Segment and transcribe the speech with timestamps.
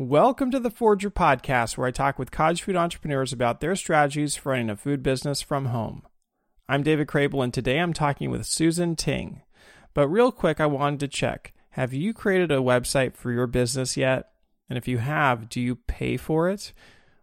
[0.00, 4.36] Welcome to the Forrager podcast, where I talk with cottage food entrepreneurs about their strategies
[4.36, 6.06] for running a food business from home.
[6.68, 9.42] I'm David Crabill, and today I'm talking with Susan Ting.
[9.94, 13.96] But real quick, I wanted to check have you created a website for your business
[13.96, 14.30] yet?
[14.68, 16.72] And if you have, do you pay for it?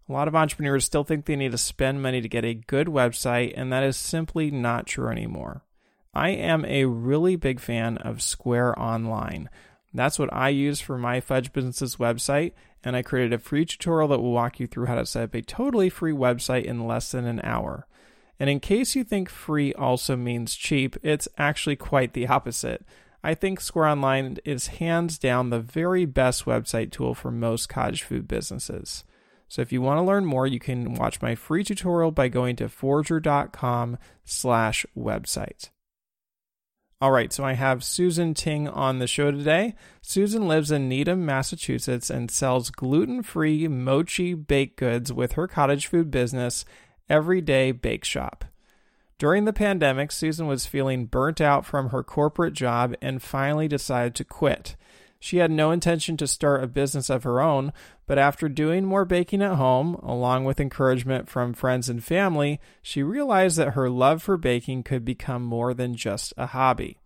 [0.10, 2.88] A lot of entrepreneurs still think they need to spend money to get a good
[2.88, 5.64] website, and that is simply not true anymore.
[6.14, 9.50] I am a really big fan of Square Online.
[9.96, 12.52] That's what I use for my Fudge Business's website,
[12.84, 15.34] and I created a free tutorial that will walk you through how to set up
[15.34, 17.88] a totally free website in less than an hour.
[18.40, 22.86] And in case you think free also means cheap, it's actually quite the opposite.
[23.24, 28.04] I think Square Online is hands down the very best website tool for most cottage
[28.04, 29.04] food businesses.
[29.48, 32.56] So if you want to learn more, you can watch my free tutorial by going
[32.58, 35.70] to forrager.com slash website.
[37.06, 39.76] All right, so I have Susan Ting on the show today.
[40.02, 45.86] Susan lives in Needham, Massachusetts, and sells gluten free mochi baked goods with her cottage
[45.86, 46.66] food business,
[47.08, 48.42] Everyday Bakeshop.
[49.20, 54.16] During the pandemic, Susan was feeling burnt out from her corporate job and finally decided
[54.16, 54.76] to quit.
[55.26, 57.74] She had no intention to start a business of her own,
[58.06, 63.02] but after doing more baking at home, along with encouragement from friends and family, she
[63.02, 67.00] realized that her love for baking could become more than just a hobby.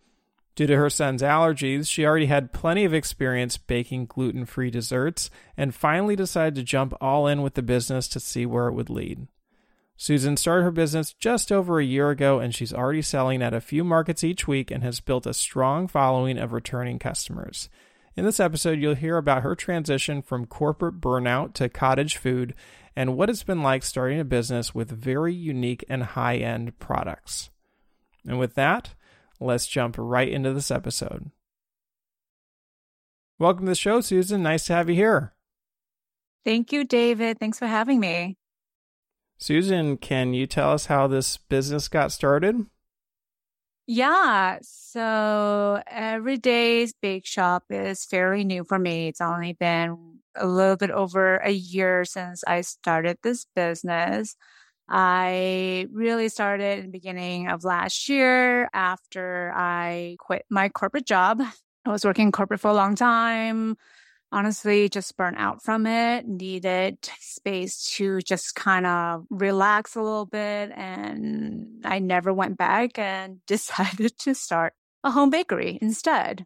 [0.56, 5.30] Due to her son's allergies, she already had plenty of experience baking gluten free desserts
[5.56, 8.90] and finally decided to jump all in with the business to see where it would
[8.90, 9.30] lead.
[9.96, 13.62] Susan started her business just over a year ago and she's already selling at a
[13.62, 17.70] few markets each week and has built a strong following of returning customers.
[18.20, 22.54] In this episode, you'll hear about her transition from corporate burnout to cottage food
[22.94, 27.50] and what it's been like starting a business with very unique and high end products.
[28.28, 28.94] And with that,
[29.40, 31.32] let's jump right into this episode.
[33.40, 34.44] Welcome to the show, Susan.
[34.44, 35.34] Nice to have you here.
[36.44, 37.40] Thank you, David.
[37.40, 38.36] Thanks for having me.
[39.38, 42.66] Susan, can you tell us how this business got started?
[43.92, 44.60] Yeah.
[44.62, 49.08] So Everyday's Bakeshop is fairly new for me.
[49.08, 54.36] It's only been a little bit over a year since I started this business.
[54.90, 61.42] I really started in the beginning of last year after I quit my corporate job.
[61.86, 63.76] I was working corporate for a long time
[64.32, 70.26] honestly just burnt out from it, needed space to just kind of relax a little
[70.26, 70.72] bit.
[70.76, 74.74] And I never went back and decided to start
[75.04, 76.46] a home bakery instead.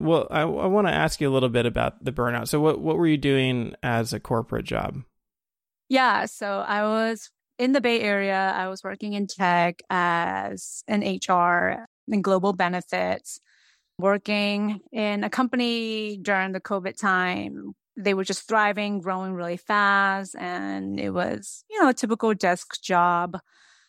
[0.00, 2.48] Well, I, I want to ask you a little bit about the burnout.
[2.48, 5.02] So, what, what were you doing as a corporate job?
[5.88, 8.52] Yeah, so I was in the Bay Area.
[8.56, 13.40] I was working in tech as an HR and global benefits
[13.98, 17.74] working in a company during the COVID time.
[17.96, 20.34] They were just thriving, growing really fast.
[20.36, 23.38] And it was, you know, a typical desk job.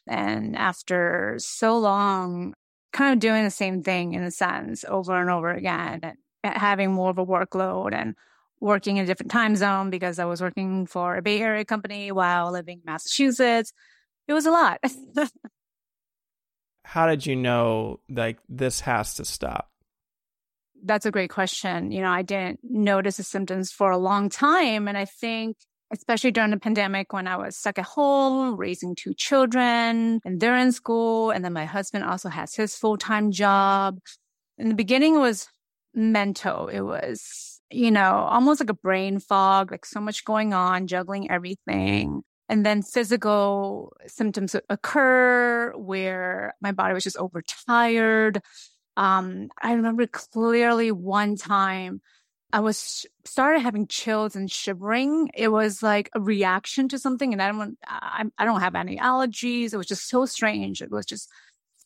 [0.08, 2.54] And after so long,
[2.94, 6.94] kind of doing the same thing in a sense over and over again, and having
[6.94, 8.16] more of a workload and
[8.62, 12.12] working in a different time zone because I was working for a Bay Area company
[12.12, 13.74] while living in Massachusetts.
[14.28, 14.80] It was a lot.
[16.86, 19.72] How did you know like this has to stop?
[20.86, 21.92] That's a great question.
[21.92, 24.88] You know, I didn't notice the symptoms for a long time.
[24.88, 25.58] And I think,
[25.92, 30.58] especially during the pandemic when I was stuck at home raising two children and they're
[30.58, 31.32] in school.
[31.32, 34.00] And then my husband also has his full time job.
[34.58, 35.48] In the beginning, it was
[35.94, 36.68] mental.
[36.68, 41.30] It was, you know, almost like a brain fog, like so much going on, juggling
[41.30, 42.22] everything.
[42.48, 48.40] And then physical symptoms occur where my body was just overtired.
[48.98, 52.02] Um, I remember clearly one time
[52.54, 55.30] I was started having chills and shivering.
[55.34, 58.98] It was like a reaction to something, and I don't I, I don't have any
[58.98, 59.74] allergies.
[59.74, 60.82] It was just so strange.
[60.82, 61.30] It was just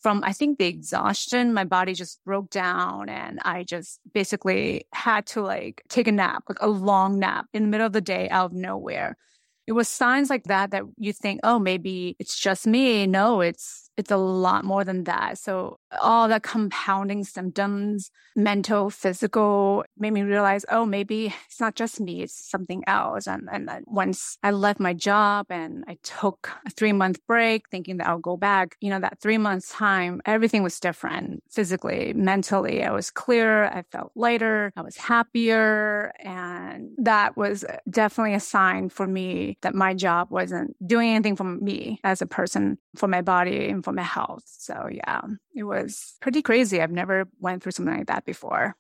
[0.02, 5.26] from I think the exhaustion, my body just broke down, and I just basically had
[5.28, 8.30] to like take a nap, like a long nap in the middle of the day
[8.30, 9.18] out of nowhere.
[9.66, 13.08] It was signs like that that you think, oh, maybe it's just me.
[13.08, 15.38] No, it's it's a lot more than that.
[15.38, 22.00] So all the compounding symptoms, mental, physical, made me realize, oh, maybe it's not just
[22.00, 23.28] me, it's something else.
[23.28, 27.98] And, and once I left my job and I took a three month break thinking
[27.98, 32.82] that I'll go back, you know, that three months time, everything was different physically, mentally.
[32.86, 33.66] I was clearer.
[33.66, 34.72] I felt lighter.
[34.78, 36.14] I was happier.
[36.20, 41.44] And that was definitely a sign for me that my job wasn't doing anything for
[41.44, 44.44] me as a person, for my body and for my health.
[44.46, 45.22] So yeah,
[45.56, 46.82] it was pretty crazy.
[46.82, 48.76] I've never went through something like that before.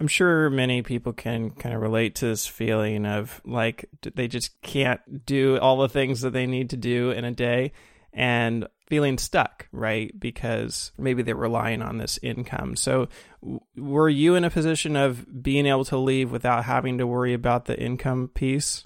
[0.00, 4.60] I'm sure many people can kind of relate to this feeling of like they just
[4.60, 7.72] can't do all the things that they need to do in a day
[8.12, 10.18] and feeling stuck, right?
[10.18, 12.76] Because maybe they're relying on this income.
[12.76, 13.08] So,
[13.76, 17.66] were you in a position of being able to leave without having to worry about
[17.66, 18.84] the income piece?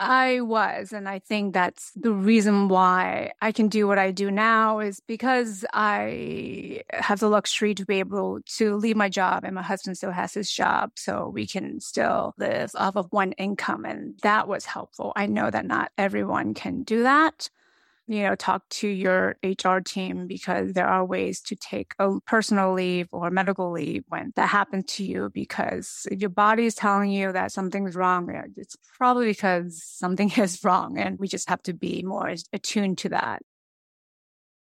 [0.00, 0.94] I was.
[0.94, 4.98] And I think that's the reason why I can do what I do now is
[5.00, 9.98] because I have the luxury to be able to leave my job and my husband
[9.98, 10.92] still has his job.
[10.96, 13.84] So we can still live off of one income.
[13.84, 15.12] And that was helpful.
[15.16, 17.50] I know that not everyone can do that
[18.10, 22.72] you know, talk to your HR team because there are ways to take a personal
[22.72, 27.12] leave or medical leave when that happens to you because if your body is telling
[27.12, 30.98] you that something's wrong, it's probably because something is wrong.
[30.98, 33.42] And we just have to be more attuned to that.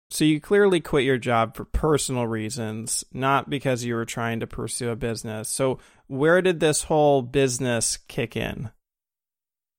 [0.10, 4.48] So you clearly quit your job for personal reasons, not because you were trying to
[4.48, 5.50] pursue a business.
[5.50, 5.78] So
[6.08, 8.72] where did this whole business kick in?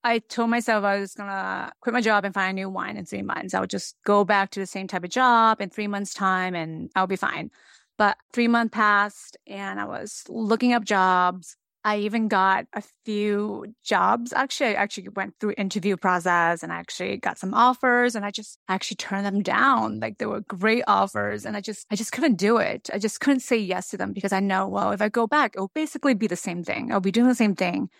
[0.06, 2.96] I told myself I was going to quit my job and find a new one
[2.96, 3.54] in three months.
[3.54, 6.54] I would just go back to the same type of job in three months' time
[6.54, 7.50] and I'll be fine.
[7.98, 11.56] But three months passed and I was looking up jobs.
[11.82, 14.32] I even got a few jobs.
[14.32, 18.30] Actually, I actually went through interview process and I actually got some offers and I
[18.30, 19.98] just actually turned them down.
[19.98, 22.90] Like they were great offers and I just, I just couldn't do it.
[22.92, 25.56] I just couldn't say yes to them because I know, well, if I go back,
[25.56, 26.92] it'll basically be the same thing.
[26.92, 27.90] I'll be doing the same thing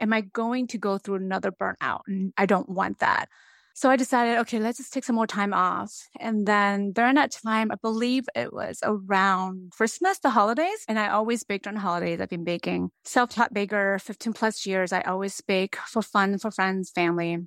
[0.00, 2.00] am I going to go through another burnout?
[2.06, 3.28] And I don't want that.
[3.74, 5.94] So I decided, okay, let's just take some more time off.
[6.18, 10.84] And then during that time, I believe it was around Christmas, the holidays.
[10.88, 12.20] And I always baked on holidays.
[12.20, 14.92] I've been baking self-taught baker 15 plus years.
[14.92, 17.38] I always bake for fun, for friends, family.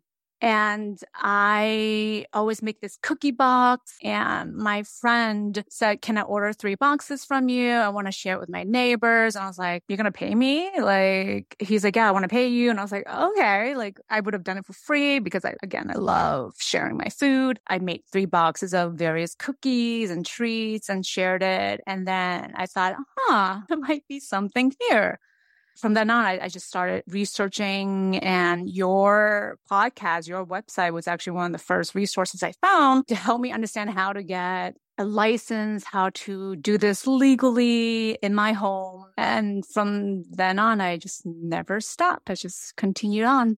[0.41, 3.95] And I always make this cookie box.
[4.03, 7.71] And my friend said, Can I order three boxes from you?
[7.71, 9.35] I want to share it with my neighbors.
[9.35, 10.69] And I was like, You're going to pay me?
[10.79, 12.69] Like, he's like, Yeah, I want to pay you.
[12.69, 13.75] And I was like, Okay.
[13.75, 17.07] Like, I would have done it for free because I, again, I love sharing my
[17.09, 17.59] food.
[17.67, 21.81] I made three boxes of various cookies and treats and shared it.
[21.87, 25.19] And then I thought, Huh, there might be something here
[25.77, 31.33] from then on, I, I, just started researching, and your podcast, your website was actually
[31.33, 35.05] one of the first resources I found to help me understand how to get a
[35.05, 39.05] license, how to do this legally in my home.
[39.17, 42.29] And from then on, I just never stopped.
[42.29, 43.57] I just continued on.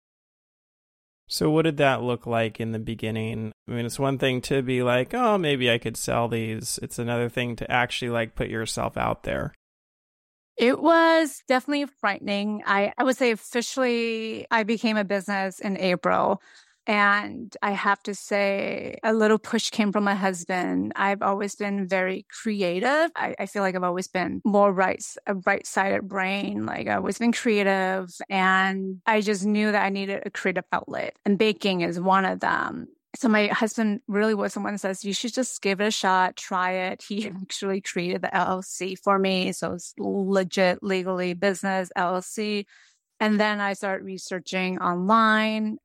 [1.28, 3.54] So, what did that look like in the beginning?
[3.68, 6.80] I mean, it's one thing to be like, oh, maybe I could sell these.
[6.84, 9.54] It's another thing to actually like put yourself out there.
[10.58, 12.62] It was definitely frightening.
[12.66, 16.42] I, I would say officially, I became a business in April.
[16.86, 20.92] And I have to say, a little push came from my husband.
[20.98, 23.10] I've always been very creative.
[23.16, 26.66] I, I feel like I've always been more right, a right sided brain.
[26.66, 28.10] Like I've always been creative.
[28.30, 31.16] And I just knew that I needed a creative outlet.
[31.26, 32.88] And baking is one of them.
[33.16, 36.72] So my husband really was someone says, you should just give it a shot, try
[36.72, 37.04] it.
[37.08, 39.52] He actually created the LLC for me.
[39.52, 42.66] So it's legit legally business LLC.
[43.20, 45.78] And then I started researching online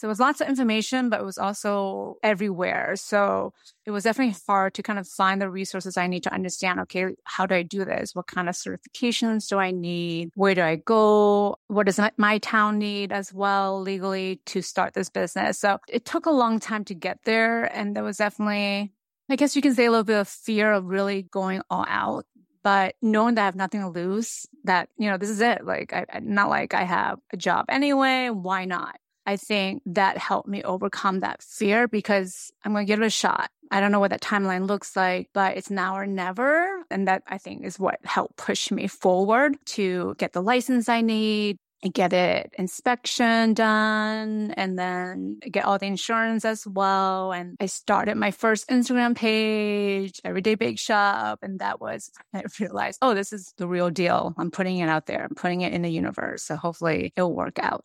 [0.00, 2.94] there was lots of information, but it was also everywhere.
[2.96, 3.52] So
[3.84, 6.80] it was definitely hard to kind of find the resources I need to understand.
[6.80, 8.14] Okay, how do I do this?
[8.14, 10.30] What kind of certifications do I need?
[10.34, 11.56] Where do I go?
[11.68, 15.58] What does my town need as well legally to start this business?
[15.58, 17.64] So it took a long time to get there.
[17.64, 18.92] And there was definitely,
[19.28, 22.26] I guess you can say a little bit of fear of really going all out
[22.62, 25.64] but knowing that I have nothing to lose, that, you know, this is it.
[25.64, 28.30] Like, I, not like I have a job anyway.
[28.30, 28.96] Why not?
[29.26, 33.10] I think that helped me overcome that fear because I'm going to give it a
[33.10, 33.50] shot.
[33.70, 36.82] I don't know what that timeline looks like, but it's now or never.
[36.90, 41.00] And that I think is what helped push me forward to get the license I
[41.00, 41.58] need,
[41.90, 47.32] get it inspection done and then get all the insurance as well.
[47.32, 51.38] And I started my first Instagram page, Everyday Bakeshop.
[51.42, 54.34] And that was, I realized, oh, this is the real deal.
[54.38, 55.24] I'm putting it out there.
[55.24, 56.44] I'm putting it in the universe.
[56.44, 57.84] So hopefully it'll work out.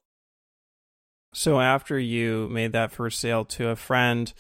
[1.38, 4.34] So after you made that first sale to a friend,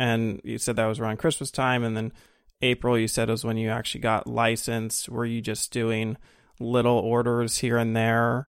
[0.00, 2.12] and you said that was around Christmas time, and then
[2.60, 5.08] April you said was when you actually got licensed.
[5.08, 6.16] Were you just doing
[6.58, 8.48] little orders here and there?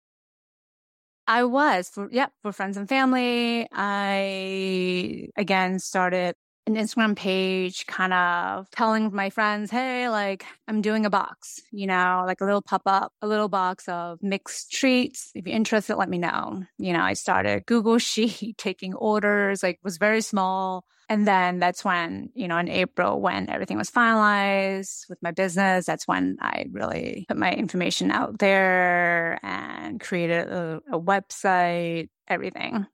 [1.26, 3.67] I was for yeah for friends and family.
[3.73, 6.35] I again started
[6.67, 11.87] an Instagram page, kind of telling my friends, hey, like I'm doing a box, you
[11.87, 15.31] know, like a little pop up, a little box of mixed treats.
[15.35, 16.65] If you're interested, let me know.
[16.79, 20.85] You know, I started Google Sheet taking orders, like was very small.
[21.09, 25.87] And then that's when, you know, in April, when everything was finalized with my business,
[25.87, 32.87] that's when I really put my information out there and created a, a website, everything.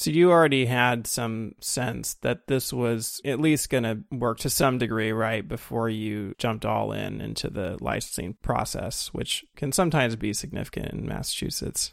[0.00, 4.48] So you already had some sense that this was at least going to work to
[4.48, 5.46] some degree, right?
[5.46, 11.06] Before you jumped all in into the licensing process, which can sometimes be significant in
[11.06, 11.92] Massachusetts.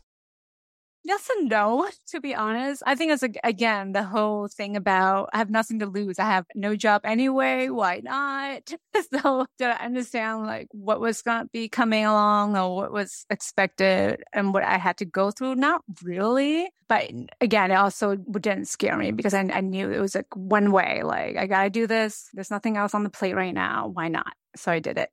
[1.08, 2.84] Yes and no, to be honest.
[2.86, 6.20] I think it's again the whole thing about I have nothing to lose.
[6.20, 7.70] I have no job anyway.
[7.70, 8.74] Why not?
[9.14, 13.26] so did I understand like what was going to be coming along or what was
[13.30, 15.56] expected and what I had to go through?
[15.56, 16.70] Not really.
[16.90, 17.10] But
[17.40, 21.04] again, it also didn't scare me because I, I knew it was like one way.
[21.04, 22.28] Like I got to do this.
[22.34, 23.88] There's nothing else on the plate right now.
[23.94, 24.34] Why not?
[24.58, 25.10] So I did it.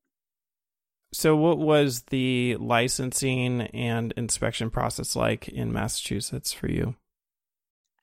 [1.15, 6.97] So, what was the licensing and inspection process like in Massachusetts for you?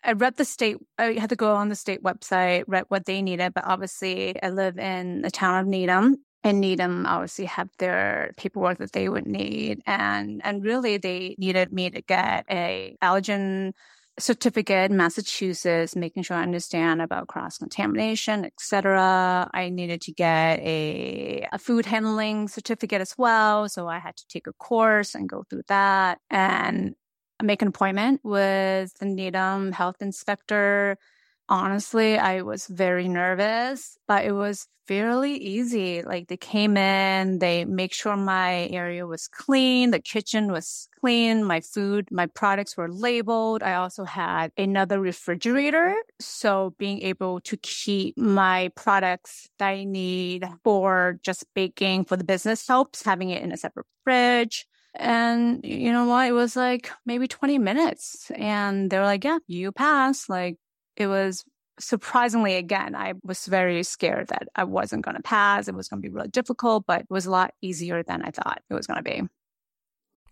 [0.02, 3.22] I read the state, I had to go on the state website, read what they
[3.22, 8.32] needed, but obviously I live in the town of Needham and Needham obviously have their
[8.38, 9.82] paperwork that they would need.
[9.86, 13.74] And, and really they needed me to get a allergen
[14.22, 19.50] certificate in Massachusetts, making sure I understand about cross contamination, etc.
[19.54, 23.68] I needed to get a, a food handling certificate as well.
[23.70, 26.96] So I had to take a course and go through that and
[27.42, 30.98] make an appointment with the Needham health inspector
[31.52, 36.02] honestly, I was very nervous, but it was fairly easy.
[36.02, 41.44] Like they came in, they make sure my area was clean, the kitchen was clean,
[41.44, 43.64] my food, my products were labeled.
[43.64, 45.94] I also had another refrigerator.
[46.20, 52.24] So being able to keep my products that I need for just baking for the
[52.24, 54.66] business helps having it in a separate fridge.
[54.96, 56.28] And you know what?
[56.28, 58.32] It was like maybe 20 minutes.
[58.36, 60.28] And they were like, yeah, you pass.
[60.30, 60.58] Like
[60.96, 61.44] it was
[61.80, 65.68] surprisingly, again, I was very scared that I wasn't going to pass.
[65.68, 68.32] It was going to be really difficult, but it was a lot easier than I
[68.32, 69.24] thought it was going to be.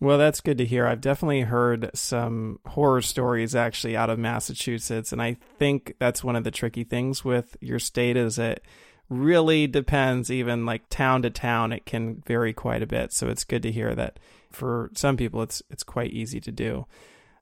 [0.02, 0.88] Well, that's good to hear.
[0.88, 5.12] I've definitely heard some horror stories actually out of Massachusetts.
[5.12, 8.64] And I think that's one of the tricky things with your state is it
[9.10, 13.12] really depends, even like town to town, it can vary quite a bit.
[13.12, 14.20] So it's good to hear that
[14.52, 16.86] for some people it's it's quite easy to do.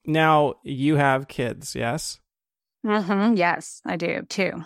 [0.06, 2.20] Now you have kids, yes?
[2.86, 3.36] Mm-hmm.
[3.36, 4.22] Yes, I do.
[4.30, 4.64] Two.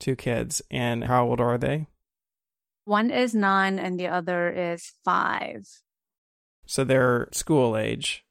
[0.00, 0.62] Two kids.
[0.70, 1.86] And how old are they?
[2.84, 5.66] One is nine and the other is five.
[6.66, 8.24] So they're school age.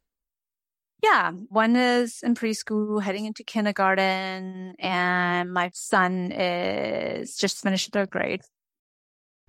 [1.02, 1.32] Yeah.
[1.50, 8.42] One is in preschool, heading into kindergarten, and my son is just finished third grade.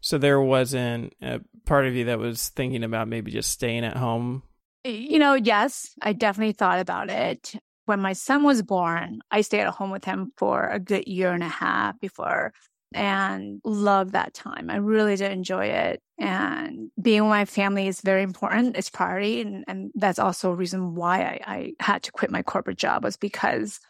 [0.00, 3.96] So there wasn't a part of you that was thinking about maybe just staying at
[3.96, 4.42] home?
[4.84, 7.54] You know, yes, I definitely thought about it
[7.86, 11.32] when my son was born, I stayed at home with him for a good year
[11.32, 12.52] and a half before
[12.94, 14.70] and loved that time.
[14.70, 16.00] I really did enjoy it.
[16.18, 18.76] And being with my family is very important.
[18.76, 19.40] It's priority.
[19.40, 23.04] And, and that's also a reason why I, I had to quit my corporate job
[23.04, 23.80] was because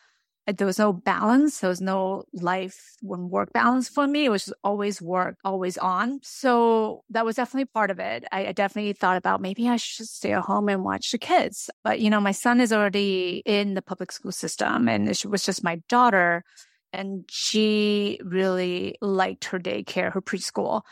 [0.46, 1.60] there was no balance.
[1.60, 4.26] There was no life when work balance for me.
[4.26, 6.20] It was always work, always on.
[6.22, 8.24] So that was definitely part of it.
[8.30, 11.70] I, I, definitely thought about maybe I should stay at home and watch the kids.
[11.82, 15.44] But, you know, my son is already in the public school system and it was
[15.44, 16.44] just my daughter.
[16.92, 20.82] And she really liked her daycare, her preschool.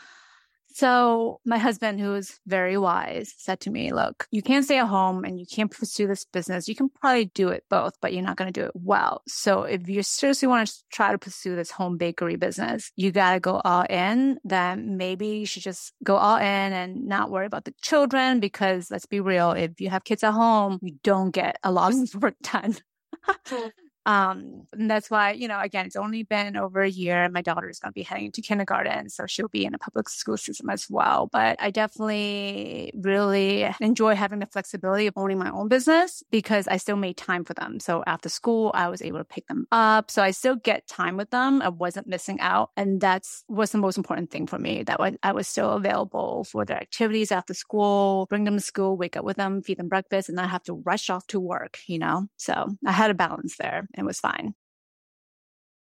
[0.73, 4.87] So my husband, who is very wise, said to me, look, you can't stay at
[4.87, 6.67] home and you can't pursue this business.
[6.67, 9.21] You can probably do it both, but you're not going to do it well.
[9.27, 13.33] So if you seriously want to try to pursue this home bakery business, you got
[13.33, 14.39] to go all in.
[14.43, 18.89] Then maybe you should just go all in and not worry about the children because
[18.89, 19.51] let's be real.
[19.51, 22.77] If you have kids at home, you don't get a lot of work done.
[24.05, 27.29] Um, and that's why, you know, again, it's only been over a year.
[27.29, 30.09] My daughter is going to be heading to kindergarten, so she'll be in a public
[30.09, 31.27] school system as well.
[31.31, 36.77] But I definitely really enjoy having the flexibility of owning my own business because I
[36.77, 37.79] still made time for them.
[37.79, 40.11] So after school, I was able to pick them up.
[40.11, 41.61] So I still get time with them.
[41.61, 42.71] I wasn't missing out.
[42.75, 46.65] And that's was the most important thing for me that I was still available for
[46.65, 50.29] their activities after school, bring them to school, wake up with them, feed them breakfast,
[50.29, 52.27] and not have to rush off to work, you know?
[52.37, 54.55] So I had a balance there and was fine.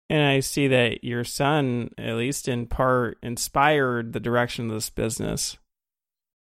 [0.09, 4.89] And I see that your son, at least in part, inspired the direction of this
[4.89, 5.57] business.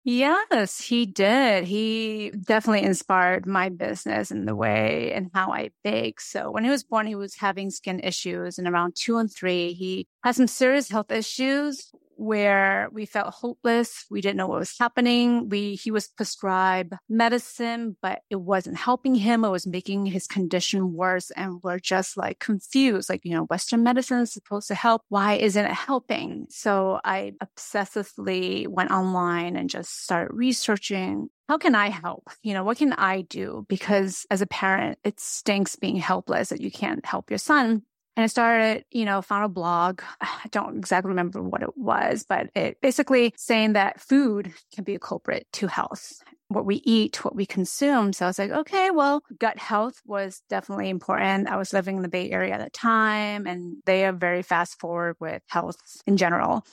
[0.06, 1.64] Yes, he did.
[1.64, 6.21] He definitely inspired my business and the way and how I bake.
[6.21, 9.73] So when he was born, he was having skin issues and around two and three,
[9.73, 14.04] he had some serious health issues where we felt hopeless.
[14.11, 15.49] We didn't know what was happening.
[15.49, 19.44] We, he was prescribed medicine, but it wasn't helping him.
[19.44, 21.30] It was making his condition worse.
[21.33, 23.09] And we're just like confused.
[23.09, 25.02] Like, you know, Western medicine is supposed to help.
[25.09, 26.47] Why isn't it helping?
[26.50, 32.30] So I obsessively went online and just started researching how can I help?
[32.42, 33.66] You know, what can I do?
[33.68, 37.83] Because as a parent, it stinks being helpless that you can't help your son.
[38.16, 40.02] And I started, you know, found a blog.
[40.21, 44.94] I don't exactly remember what it was, but it basically saying that food can be
[44.94, 48.12] a culprit to health, what we eat, what we consume.
[48.12, 51.49] So I was like, okay, well, gut health was definitely important.
[51.49, 54.78] I was living in the Bay Area at the time, and they are very fast
[54.78, 56.64] forward with health in general.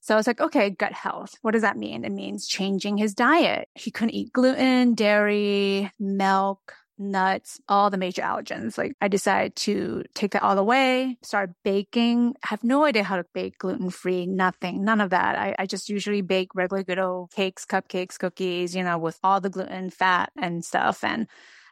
[0.00, 1.34] So I was like, okay, gut health.
[1.40, 2.04] What does that mean?
[2.04, 3.68] It means changing his diet.
[3.74, 8.78] He couldn't eat gluten, dairy, milk, nuts, all the major allergens.
[8.78, 12.34] Like I decided to take that all away, start baking.
[12.44, 15.36] I have no idea how to bake gluten free, nothing, none of that.
[15.36, 19.40] I, I just usually bake regular good old cakes, cupcakes, cookies, you know, with all
[19.40, 21.02] the gluten, fat and stuff.
[21.04, 21.26] And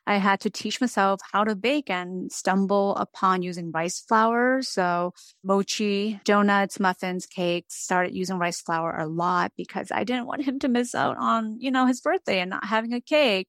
[0.07, 4.61] I had to teach myself how to bake and stumble upon using rice flour.
[4.63, 5.15] So
[5.45, 10.59] mochi, donuts, muffins, cakes, started using rice flour a lot because I didn't want him
[10.61, 13.49] to miss out on, you know, his birthday and not having a cake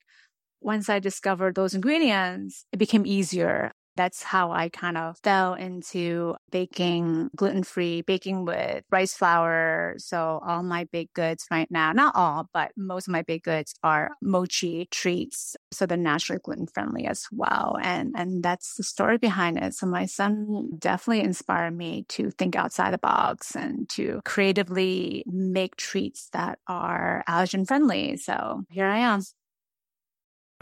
[0.63, 3.72] once I discovered those ingredients, it became easier.
[3.96, 9.93] That's how I kind of fell into baking gluten free, baking with rice flour.
[10.00, 13.75] So all my baked goods right now, not all, but most of my baked goods
[13.84, 15.55] are mochi treats.
[15.72, 17.77] So they're naturally gluten friendly as well.
[17.84, 19.75] And, and that's the story behind it.
[19.75, 25.75] So my son definitely inspired me to think outside the box and to creatively make
[25.75, 28.17] treats that are allergen friendly.
[28.17, 29.22] So here I am.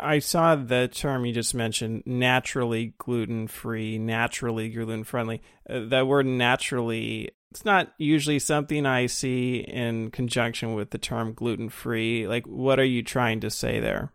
[0.01, 5.41] I saw the term you just mentioned, naturally gluten free, naturally gluten friendly.
[5.69, 11.33] Uh, that word naturally, it's not usually something I see in conjunction with the term
[11.33, 12.27] gluten free.
[12.27, 14.11] Like, what are you trying to say there?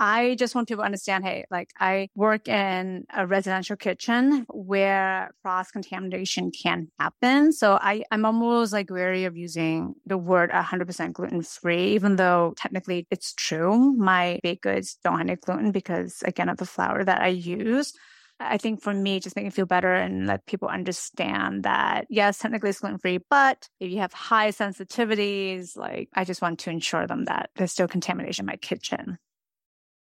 [0.00, 5.32] I just want people to understand, hey, like I work in a residential kitchen where
[5.42, 7.52] cross contamination can happen.
[7.52, 12.54] So I, I'm almost like wary of using the word 100% gluten free, even though
[12.56, 13.94] technically it's true.
[13.96, 17.92] My baked goods don't have any gluten because again, of the flour that I use.
[18.38, 22.70] I think for me, just making feel better and let people understand that, yes, technically
[22.70, 27.08] it's gluten free, but if you have high sensitivities, like I just want to ensure
[27.08, 29.18] them that there's still contamination in my kitchen.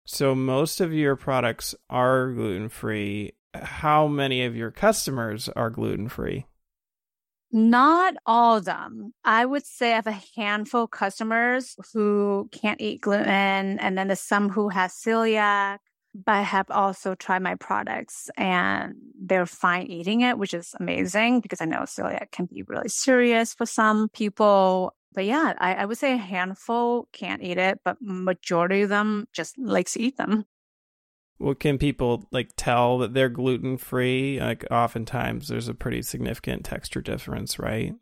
[0.05, 3.33] So most of your products are gluten free.
[3.53, 6.45] How many of your customers are gluten free?
[7.51, 9.13] Not all of them.
[9.25, 14.07] I would say I have a handful of customers who can't eat gluten, and then
[14.07, 15.79] there's some who have celiac,
[16.13, 21.61] but have also tried my products and they're fine eating it, which is amazing because
[21.61, 25.97] I know celiac can be really serious for some people but yeah, I, I would
[25.97, 30.45] say a handful can't eat it, but majority of them just likes to eat them.
[31.39, 34.39] Well, can people like tell that they're gluten free?
[34.39, 37.95] Like oftentimes there's a pretty significant texture difference, right?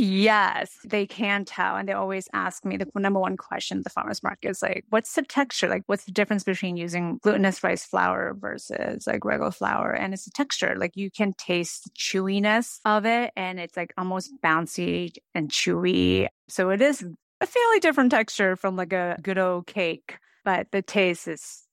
[0.00, 1.74] Yes, they can tell.
[1.74, 4.84] And they always ask me the number one question at the farmer's market is like,
[4.90, 5.68] what's the texture?
[5.68, 9.90] Like, what's the difference between using glutinous rice flour versus like regular flour?
[9.90, 10.76] And it's the texture.
[10.78, 16.28] Like, you can taste the chewiness of it and it's like almost bouncy and chewy.
[16.48, 17.04] So it is
[17.40, 21.64] a fairly different texture from like a good old cake, but the taste is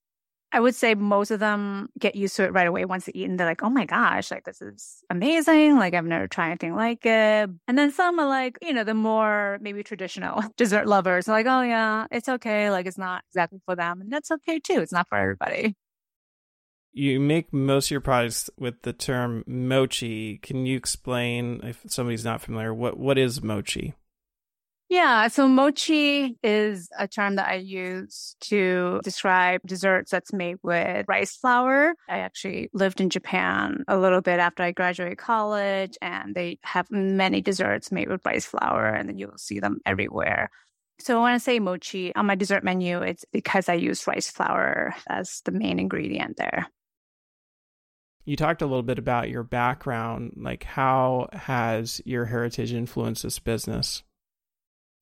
[0.56, 3.30] I would say most of them get used to it right away once they eat
[3.30, 5.76] and they're like, oh my gosh, like this is amazing.
[5.76, 7.50] Like I've never tried anything like it.
[7.68, 11.62] And then some are like, you know, the more maybe traditional dessert lovers like, oh
[11.62, 12.72] yeah, it's okay.
[12.72, 14.00] Like it's not exactly for them.
[14.00, 14.80] And that's okay too.
[14.80, 15.76] It's not for everybody.
[16.94, 20.38] You make most of your products with the term mochi.
[20.38, 23.94] Can you explain if somebody's not familiar, what, what is mochi?
[24.88, 31.06] Yeah, so mochi is a term that I use to describe desserts that's made with
[31.08, 31.96] rice flour.
[32.08, 36.92] I actually lived in Japan a little bit after I graduated college, and they have
[36.92, 40.52] many desserts made with rice flour, and then you'll see them everywhere.
[41.00, 44.96] So when I say mochi on my dessert menu, it's because I use rice flour
[45.10, 46.68] as the main ingredient there.
[48.24, 50.34] You talked a little bit about your background.
[50.38, 54.04] Like, how has your heritage influenced this business?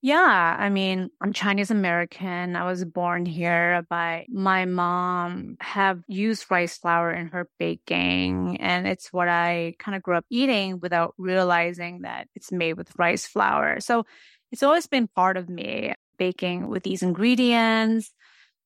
[0.06, 2.58] Yeah, I mean, I'm Chinese American.
[2.58, 8.86] I was born here, but my mom have used rice flour in her baking, and
[8.86, 13.26] it's what I kind of grew up eating without realizing that it's made with rice
[13.26, 13.80] flour.
[13.80, 14.06] So
[14.52, 18.12] it's always been part of me baking with these ingredients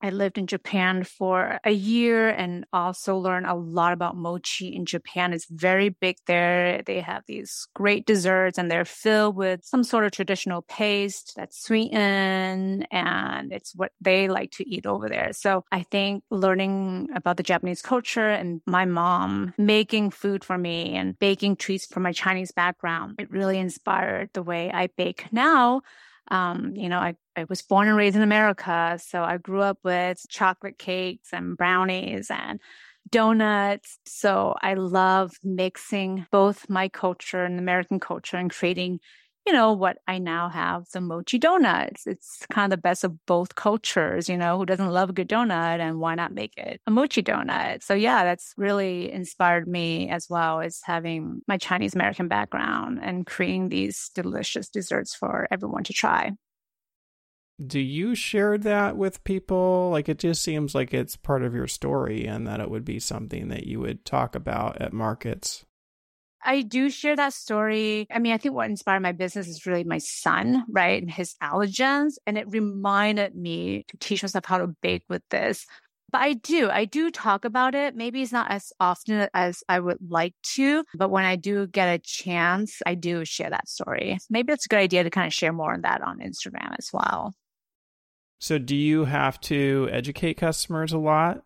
[0.01, 4.85] I lived in Japan for a year and also learned a lot about mochi in
[4.85, 5.33] Japan.
[5.33, 6.83] It's very big there.
[6.85, 11.63] They have these great desserts and they're filled with some sort of traditional paste that's
[11.63, 15.33] sweetened and it's what they like to eat over there.
[15.33, 20.95] So I think learning about the Japanese culture and my mom making food for me
[20.95, 25.81] and baking treats from my Chinese background, it really inspired the way I bake now.
[26.29, 28.99] Um, you know, I, I was born and raised in America.
[29.03, 32.59] So I grew up with chocolate cakes and brownies and
[33.09, 33.99] donuts.
[34.05, 38.99] So I love mixing both my culture and American culture and creating
[39.47, 42.05] you know, what I now have, the mochi donuts.
[42.05, 45.29] It's kind of the best of both cultures, you know, who doesn't love a good
[45.29, 47.81] donut and why not make it a mochi donut?
[47.81, 53.25] So yeah, that's really inspired me as well as having my Chinese American background and
[53.25, 56.33] creating these delicious desserts for everyone to try.
[57.65, 59.89] Do you share that with people?
[59.91, 62.99] Like it just seems like it's part of your story and that it would be
[62.99, 65.63] something that you would talk about at markets.
[66.43, 68.07] I do share that story.
[68.11, 71.01] I mean, I think what inspired my business is really my son, right?
[71.01, 72.13] And his allergens.
[72.25, 75.65] And it reminded me to teach myself how to bake with this.
[76.09, 77.95] But I do, I do talk about it.
[77.95, 81.87] Maybe it's not as often as I would like to, but when I do get
[81.93, 84.17] a chance, I do share that story.
[84.29, 86.91] Maybe it's a good idea to kind of share more on that on Instagram as
[86.93, 87.33] well.
[88.39, 91.43] So, do you have to educate customers a lot?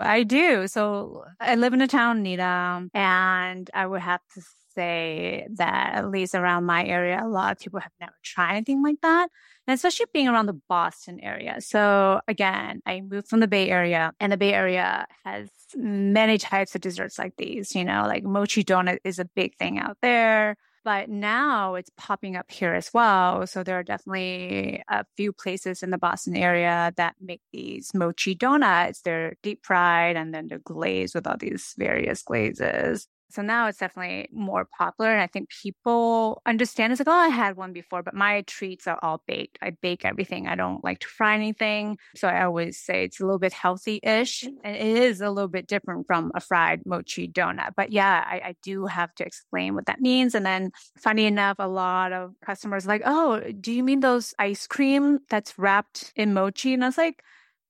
[0.00, 0.68] I do.
[0.68, 4.42] So I live in a town, Needham, and I would have to
[4.74, 8.82] say that at least around my area, a lot of people have never tried anything
[8.82, 9.28] like that.
[9.66, 11.60] And especially being around the Boston area.
[11.60, 16.74] So again, I moved from the Bay Area and the Bay Area has many types
[16.74, 20.56] of desserts like these, you know, like mochi donut is a big thing out there.
[20.88, 23.46] But now it's popping up here as well.
[23.46, 28.34] So there are definitely a few places in the Boston area that make these mochi
[28.34, 29.02] donuts.
[29.02, 33.06] They're deep fried and then they're glazed with all these various glazes.
[33.30, 35.10] So now it's definitely more popular.
[35.12, 38.86] And I think people understand it's like, oh, I had one before, but my treats
[38.86, 39.58] are all baked.
[39.60, 40.48] I bake everything.
[40.48, 41.98] I don't like to fry anything.
[42.16, 44.44] So I always say it's a little bit healthy ish.
[44.44, 44.54] Mm.
[44.64, 47.72] And it is a little bit different from a fried mochi donut.
[47.76, 50.34] But yeah, I, I do have to explain what that means.
[50.34, 54.66] And then funny enough, a lot of customers like, oh, do you mean those ice
[54.66, 56.72] cream that's wrapped in mochi?
[56.72, 57.22] And I was like,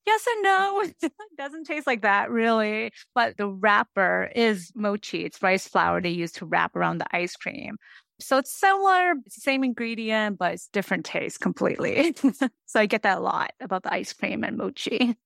[0.08, 0.84] yes and no.
[1.02, 2.92] it doesn't taste like that really.
[3.14, 5.24] But the wrapper is mochi.
[5.24, 7.76] It's rice flour they use to wrap around the ice cream.
[8.20, 12.16] So it's similar, same ingredient, but it's different taste completely.
[12.66, 15.16] so I get that a lot about the ice cream and mochi.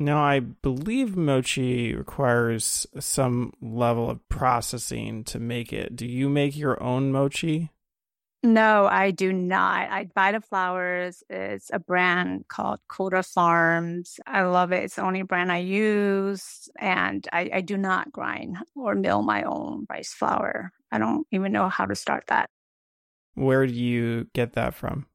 [0.00, 5.96] Now, I believe mochi requires some level of processing to make it.
[5.96, 7.72] Do you make your own mochi?
[8.42, 9.90] No, I do not.
[9.90, 11.24] I buy the flowers.
[11.28, 14.20] It's a brand called Koda Farms.
[14.26, 14.84] I love it.
[14.84, 16.68] It's the only brand I use.
[16.78, 20.70] And I, I do not grind or mill my own rice flour.
[20.92, 22.48] I don't even know how to start that.
[23.34, 25.06] Where do you get that from?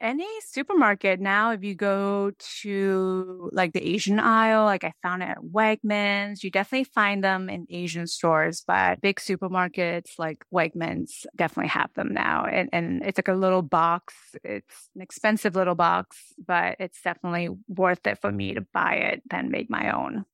[0.00, 5.30] Any supermarket now, if you go to like the Asian aisle, like I found it
[5.30, 11.68] at Wegmans, you definitely find them in Asian stores, but big supermarkets like Wegmans definitely
[11.68, 12.44] have them now.
[12.44, 14.14] And, and it's like a little box.
[14.42, 19.22] It's an expensive little box, but it's definitely worth it for me to buy it
[19.30, 20.24] than make my own.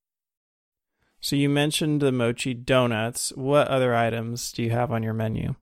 [1.20, 3.30] So you mentioned the mochi donuts.
[3.36, 5.54] What other items do you have on your menu?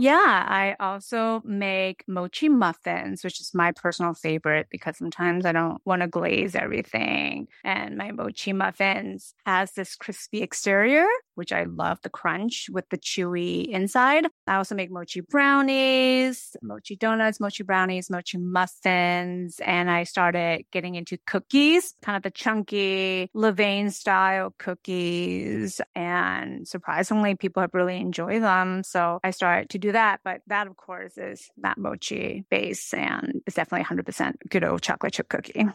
[0.00, 5.84] Yeah, I also make mochi muffins, which is my personal favorite because sometimes I don't
[5.84, 7.48] want to glaze everything.
[7.64, 11.04] And my mochi muffins has this crispy exterior,
[11.38, 14.26] which I love the crunch with the chewy inside.
[14.46, 20.96] I also make mochi brownies, mochi donuts, mochi brownies, mochi muffins, and I started getting
[20.96, 25.80] into cookies, kind of the chunky Levain style cookies.
[25.94, 28.82] And surprisingly, people have really enjoyed them.
[28.82, 30.20] So I started to do that.
[30.24, 35.12] But that, of course, is not mochi base and it's definitely 100% good old chocolate
[35.12, 35.66] chip cookie.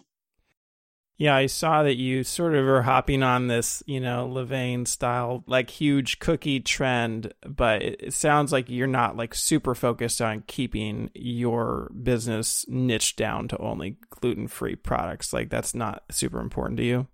[1.18, 5.44] Yeah, I saw that you sort of are hopping on this, you know, Levain style,
[5.46, 11.12] like huge cookie trend, but it, sounds like you're not like super focused on keeping
[11.14, 15.32] your business niche down to only gluten free products.
[15.34, 17.08] Like that's not super important to you.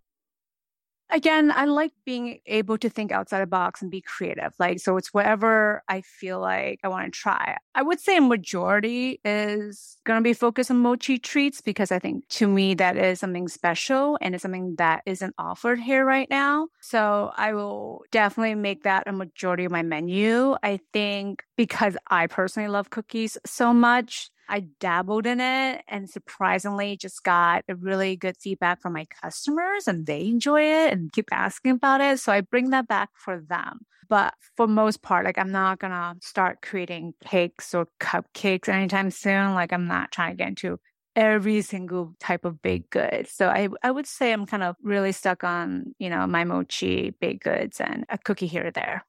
[1.09, 4.53] Again, I like being able to think outside the box and be creative.
[4.59, 7.57] Like, so it's whatever I feel like I want to try.
[7.75, 11.99] I would say a majority is going to be focused on mochi treats because I
[11.99, 16.29] think to me that is something special and it's something that isn't offered here right
[16.29, 16.67] now.
[16.81, 20.55] So I will definitely make that a majority of my menu.
[20.63, 26.97] I think because I personally love cookies so much, I dabbled in it and surprisingly
[26.97, 31.29] just got a really good feedback from my customers and they enjoy it and keep
[31.31, 32.19] asking about it.
[32.19, 33.81] So I bring that back for them.
[34.09, 39.53] But for most part, like I'm not gonna start creating cakes or cupcakes anytime soon.
[39.53, 40.79] Like I'm not trying to get into
[41.15, 43.27] every single type of baked good.
[43.29, 47.11] So I I would say I'm kind of really stuck on, you know, my mochi
[47.21, 49.05] baked goods and a cookie here or there.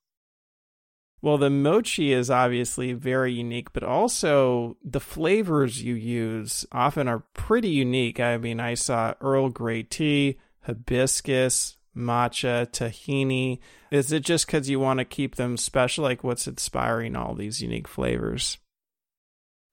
[1.23, 7.25] Well, the mochi is obviously very unique, but also the flavors you use often are
[7.35, 8.19] pretty unique.
[8.19, 13.59] I mean, I saw Earl Grey tea, hibiscus, matcha, tahini.
[13.91, 16.05] Is it just because you want to keep them special?
[16.05, 18.57] Like, what's inspiring all these unique flavors?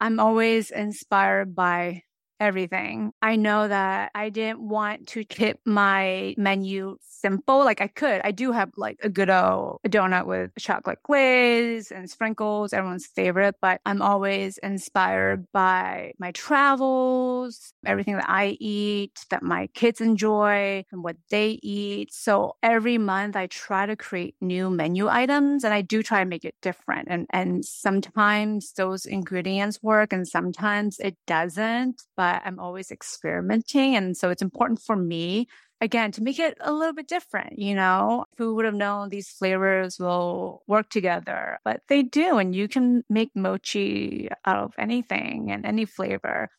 [0.01, 2.03] I'm always inspired by
[2.39, 3.12] everything.
[3.21, 7.63] I know that I didn't want to keep my menu simple.
[7.65, 12.10] Like I could, I do have like a good old donut with chocolate glaze and
[12.10, 19.43] sprinkles, everyone's favorite, but I'm always inspired by my travels, everything that I eat, that
[19.43, 22.13] my kids enjoy and what they eat.
[22.13, 26.30] So every month I try to create new menu items and I do try to
[26.30, 27.08] make it different.
[27.10, 33.95] And, and sometimes those ingredients work and sometimes it doesn't, but I'm always experimenting.
[33.95, 35.47] And so it's important for me
[35.81, 38.25] again to make it a little bit different you know?
[38.37, 43.03] Who would have known these flavors will work together but they do and you can
[43.09, 46.49] make mochi out of anything and any flavor.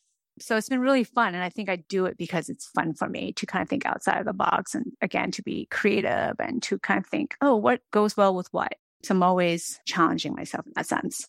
[0.41, 3.09] So it's been really fun and i think i do it because it's fun for
[3.09, 6.63] me to kind of think outside of the box and again to be creative and
[6.63, 8.75] to kind of think oh what goes well with what?
[9.03, 11.27] So i'm always challenging myself in that sense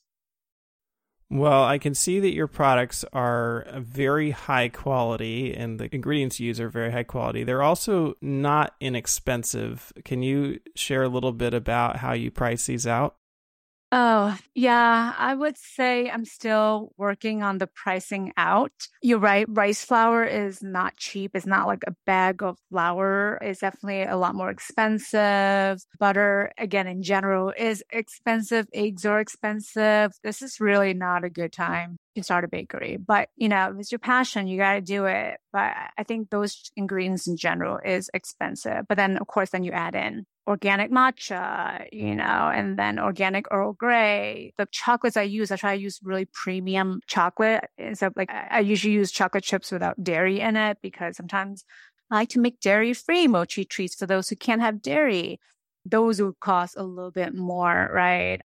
[1.32, 6.48] well, I can see that your products are very high quality and the ingredients you
[6.48, 7.44] use are very high quality.
[7.44, 9.94] They're also not inexpensive.
[10.04, 13.16] Can you share a little bit about how you price these out?
[13.92, 15.16] Oh, yeah.
[15.18, 18.72] I would say I'm still working on the pricing out.
[19.02, 19.48] You're right.
[19.50, 21.32] Rice flour is not cheap.
[21.34, 23.40] It's not like a bag of flour.
[23.42, 25.84] It's definitely a lot more expensive.
[26.00, 28.68] Butter, again, in general, is expensive.
[28.76, 30.12] Eggs are expensive.
[30.24, 32.98] This is really not a good time to start a bakery.
[32.98, 35.38] But, you know, if it's your passion, you got to do it.
[35.52, 38.86] But I think those ingredients in general is expensive.
[38.88, 43.46] But then, of course, then you add in organic matcha, you know, and then organic
[43.52, 44.52] Earl Grey.
[44.58, 47.66] The chocolates I use, I try to use really premium chocolate.
[47.94, 51.64] So like I usually use chocolate chips without dairy in it because sometimes
[52.10, 55.40] I like to make dairy free mochi treats for those who can't have dairy.
[55.86, 58.42] Those would cost a little bit more, right?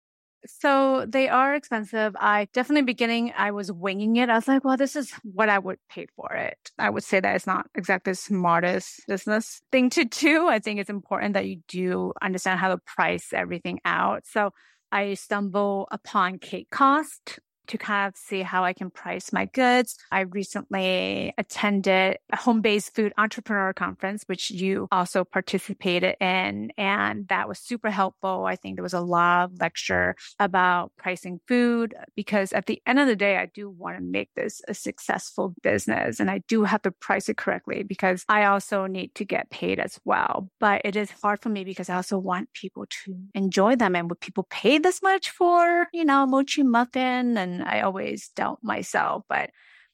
[0.46, 2.16] So they are expensive.
[2.20, 4.30] I definitely beginning, I was winging it.
[4.30, 6.58] I was like, well, this is what I would pay for it.
[6.80, 10.48] I would say that it's not exactly the smartest business thing to do.
[10.48, 14.26] I think it's important that you do understand how to price everything out.
[14.26, 14.52] So
[14.92, 19.98] I stumble upon cake cost to kind of see how I can price my goods.
[20.12, 26.72] I recently attended a home based food entrepreneur conference, which you also participated in.
[26.78, 28.46] And that was super helpful.
[28.46, 33.00] I think there was a lot of lecture about pricing food because at the end
[33.00, 36.64] of the day, I do want to make this a successful business and I do
[36.64, 40.50] have to price it correctly because I also need to get paid as well.
[40.60, 43.96] But it is hard for me because I also want people to enjoy them.
[43.96, 48.60] And would people pay this much for, you know, mochi muffin and I always doubt
[48.62, 49.24] myself.
[49.28, 49.50] But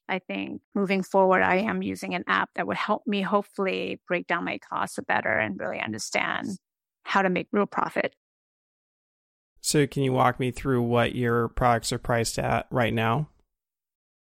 [0.09, 4.27] I think moving forward, I am using an app that would help me hopefully break
[4.27, 6.49] down my costs better and really understand
[7.03, 8.13] how to make real profit.
[9.61, 13.29] So, can you walk me through what your products are priced at right now?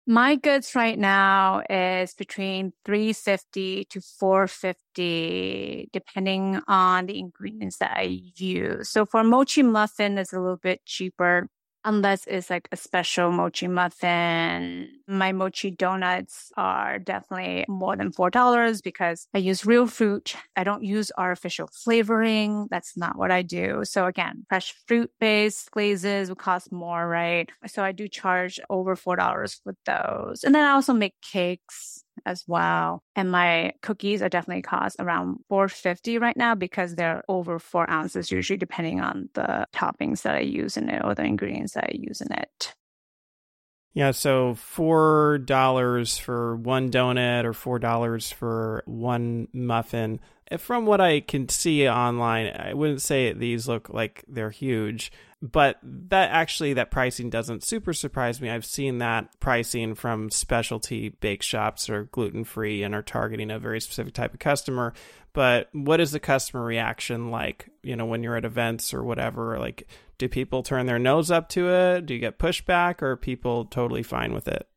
[0.07, 8.19] My goods right now is between 350 to 450 depending on the ingredients that I
[8.35, 8.89] use.
[8.89, 11.49] So for mochi muffin it's a little bit cheaper
[11.85, 14.89] unless it's like a special mochi muffin.
[15.07, 20.35] My mochi donuts are definitely more than $4 because I use real fruit.
[20.55, 22.67] I don't use artificial flavoring.
[22.71, 23.81] That's not what I do.
[23.83, 27.49] So again, fresh fruit based glazes would cost more, right?
[27.67, 30.43] So I do charge over $4 for those.
[30.43, 33.03] And then I also make cakes as well.
[33.15, 38.31] And my cookies are definitely cost around 450 right now because they're over four ounces
[38.31, 41.91] usually depending on the toppings that I use in it or the ingredients that I
[41.93, 42.73] use in it.
[43.95, 50.19] Yeah, so four dollars for one donut or four dollars for one muffin.
[50.57, 55.13] From what I can see online, I wouldn't say these look like they're huge,
[55.51, 58.49] but that actually that pricing doesn't super surprise me.
[58.49, 63.59] I've seen that pricing from specialty bake shops are gluten free and are targeting a
[63.59, 64.93] very specific type of customer.
[65.33, 67.69] But what is the customer reaction like?
[67.83, 71.49] You know, when you're at events or whatever, like do people turn their nose up
[71.49, 72.05] to it?
[72.05, 74.67] Do you get pushback, or are people totally fine with it?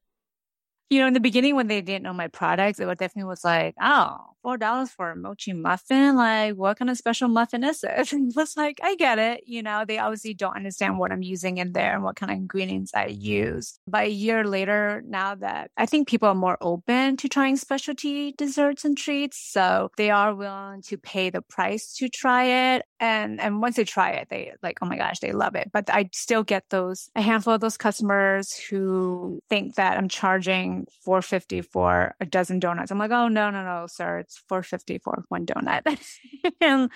[0.90, 3.74] You know, in the beginning when they didn't know my products, it definitely was like,
[3.80, 6.16] oh, four dollars for a mochi muffin.
[6.16, 8.12] Like, what kind of special muffin is it?
[8.18, 9.44] And it was like, I get it.
[9.46, 12.38] You know, they obviously don't understand what I'm using in there and what kind of
[12.38, 13.78] ingredients I use.
[13.86, 18.32] But a year later, now that I think people are more open to trying specialty
[18.32, 22.82] desserts and treats, so they are willing to pay the price to try it.
[23.00, 25.70] And and once they try it, they like, oh my gosh, they love it.
[25.72, 30.86] But I still get those a handful of those customers who think that I'm charging
[31.04, 32.90] 450 for a dozen donuts.
[32.90, 34.24] I'm like, oh no, no, no, sir.
[34.28, 35.98] It's 450 for one donut.
[36.60, 36.90] and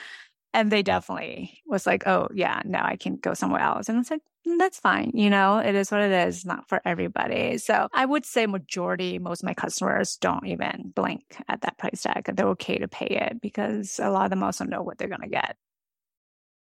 [0.54, 3.88] and they definitely was like, oh yeah, no, I can go somewhere else.
[3.88, 5.12] And it's like, mm, that's fine.
[5.14, 7.56] You know, it is what it is, not for everybody.
[7.56, 12.02] So I would say majority, most of my customers don't even blink at that price
[12.02, 12.24] tag.
[12.36, 15.22] They're okay to pay it because a lot of them also know what they're going
[15.22, 15.56] to get.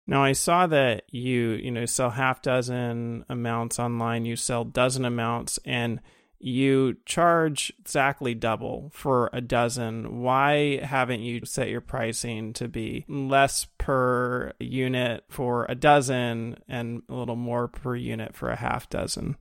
[0.07, 5.05] Now I saw that you, you know, sell half dozen amounts online, you sell dozen
[5.05, 5.99] amounts and
[6.45, 10.21] you charge exactly double for a dozen.
[10.21, 17.01] Why haven't you set your pricing to be less per unit for a dozen and
[17.09, 19.37] a little more per unit for a half dozen?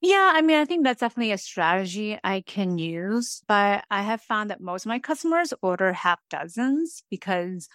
[0.00, 4.22] Yeah, I mean, I think that's definitely a strategy I can use, but I have
[4.22, 7.68] found that most of my customers order half dozens because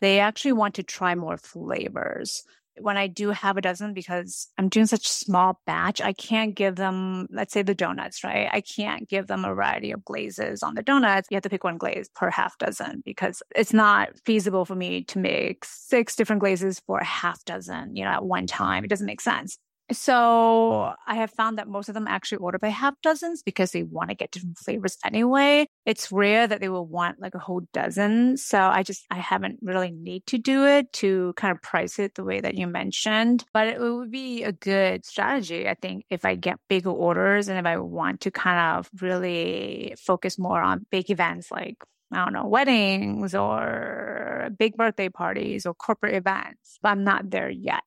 [0.00, 2.42] they actually want to try more flavors
[2.80, 6.76] when I do have a dozen, because I'm doing such small batch, I can't give
[6.76, 8.48] them, let's say the donuts, right?
[8.52, 11.28] I can't give them a variety of glazes on the donuts.
[11.30, 15.04] You have to pick one glaze per half dozen because it's not feasible for me
[15.04, 18.84] to make six different glazes for a half dozen, you know, at one time.
[18.84, 19.58] It doesn't make sense.
[19.90, 23.82] So I have found that most of them actually order by half dozens because they
[23.82, 25.66] want to get different flavors anyway.
[25.86, 28.36] It's rare that they will want like a whole dozen.
[28.36, 32.14] So I just, I haven't really need to do it to kind of price it
[32.14, 35.68] the way that you mentioned, but it would be a good strategy.
[35.68, 39.94] I think if I get bigger orders and if I want to kind of really
[39.98, 41.76] focus more on big events like
[42.10, 47.50] I don't know, weddings or big birthday parties or corporate events, but I'm not there
[47.50, 47.82] yet.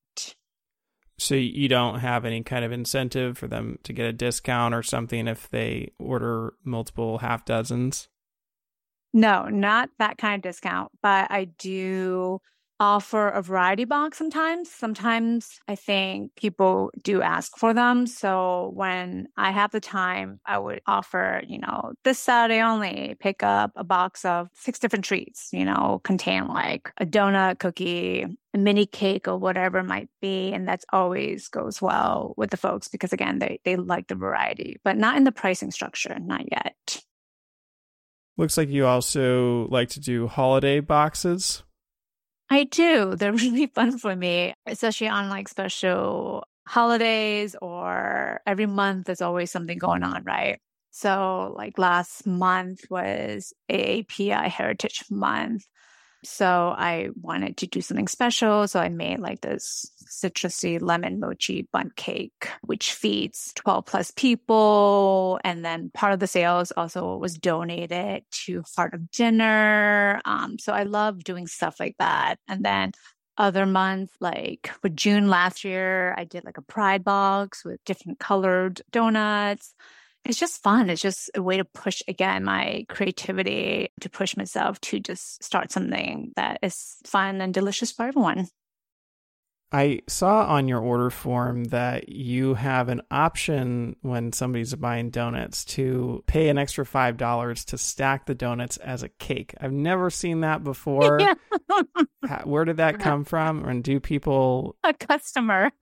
[1.22, 4.82] So you don't have any kind of incentive for them to get a discount or
[4.82, 8.08] something if they order multiple half dozens?
[9.14, 12.40] No, not that kind of discount, but I do
[12.80, 14.72] offer a variety box sometimes.
[14.72, 18.08] Sometimes I think people do ask for them.
[18.08, 23.44] So when I have the time, I would offer, you know, this Saturday only, pick
[23.44, 28.58] up a box of six different treats, you know, contain like a donut, cookie, a
[28.58, 30.52] mini cake or whatever it might be.
[30.52, 34.78] And that's always goes well with the folks because again, they, they like the variety,
[34.84, 37.02] but not in the pricing structure, not yet.
[38.38, 41.64] Looks like you also like to do holiday boxes.
[42.50, 43.16] I do.
[43.16, 49.52] They're really fun for me, especially on like special holidays or every month there's always
[49.52, 50.60] something going on, right?
[50.92, 55.66] So like last month was AAPI Heritage Month.
[56.24, 58.68] So I wanted to do something special.
[58.68, 65.40] So I made like this citrusy lemon mochi bundt cake, which feeds 12 plus people.
[65.44, 70.22] And then part of the sales also was donated to Heart of Dinner.
[70.26, 72.36] Um, so I love doing stuff like that.
[72.48, 72.92] And then
[73.38, 78.20] other months, like for June last year, I did like a pride box with different
[78.20, 79.74] colored donuts
[80.26, 80.90] it's just fun.
[80.90, 85.72] It's just a way to push again my creativity, to push myself to just start
[85.72, 88.48] something that is fun and delicious for everyone.
[89.74, 95.64] I saw on your order form that you have an option when somebody's buying donuts
[95.66, 99.56] to pay an extra $5 to stack the donuts as a cake.
[99.62, 101.22] I've never seen that before.
[101.22, 101.36] Yeah.
[102.44, 103.64] Where did that come from?
[103.64, 104.76] And do people.
[104.84, 105.72] A customer.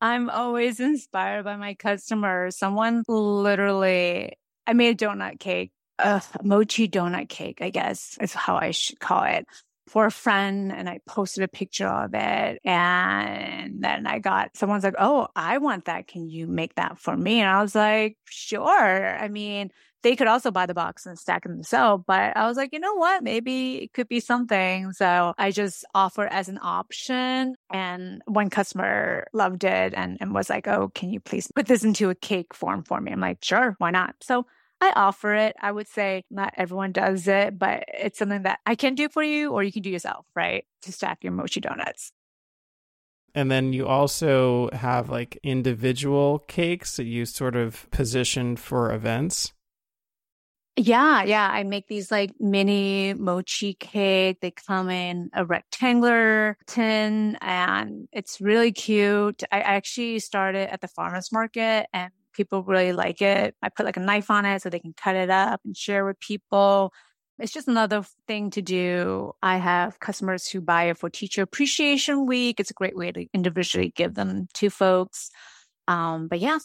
[0.00, 2.56] I'm always inspired by my customers.
[2.56, 4.32] Someone literally,
[4.66, 9.00] I made a donut cake, a mochi donut cake, I guess is how I should
[9.00, 9.46] call it
[9.86, 12.60] for a friend and I posted a picture of it.
[12.64, 16.06] And then I got someone's like, Oh, I want that.
[16.06, 17.40] Can you make that for me?
[17.40, 19.16] And I was like, Sure.
[19.16, 19.70] I mean,
[20.04, 22.04] they could also buy the box and stack it themselves.
[22.06, 23.24] But I was like, you know what?
[23.24, 24.92] Maybe it could be something.
[24.92, 27.56] So I just offer as an option.
[27.72, 31.84] And one customer loved it and, and was like, oh, can you please put this
[31.84, 33.12] into a cake form for me?
[33.12, 34.14] I'm like, sure, why not?
[34.20, 34.46] So
[34.80, 35.56] I offer it.
[35.60, 39.22] I would say not everyone does it, but it's something that I can do for
[39.22, 40.66] you or you can do yourself, right?
[40.82, 42.12] To stack your mochi donuts.
[43.34, 49.53] And then you also have like individual cakes that you sort of position for events.
[50.76, 51.48] Yeah, yeah.
[51.52, 54.40] I make these like mini mochi cake.
[54.40, 59.44] They come in a rectangular tin and it's really cute.
[59.52, 63.54] I actually started at the farmer's market and people really like it.
[63.62, 66.04] I put like a knife on it so they can cut it up and share
[66.04, 66.92] with people.
[67.38, 69.30] It's just another thing to do.
[69.42, 72.58] I have customers who buy it for teacher appreciation week.
[72.58, 75.30] It's a great way to individually give them to folks.
[75.86, 76.58] Um, but yeah,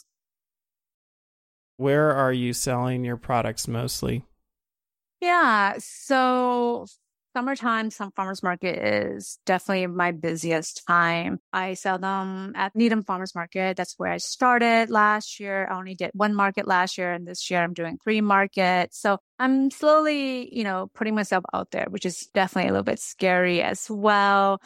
[1.80, 4.22] where are you selling your products mostly?
[5.22, 5.76] Yeah.
[5.78, 6.84] So
[7.34, 11.38] summertime, some farmers market is definitely my busiest time.
[11.54, 13.78] I sell them at Needham Farmers Market.
[13.78, 15.66] That's where I started last year.
[15.70, 19.00] I only did one market last year and this year I'm doing three markets.
[19.00, 22.98] So I'm slowly, you know, putting myself out there, which is definitely a little bit
[22.98, 24.60] scary as well.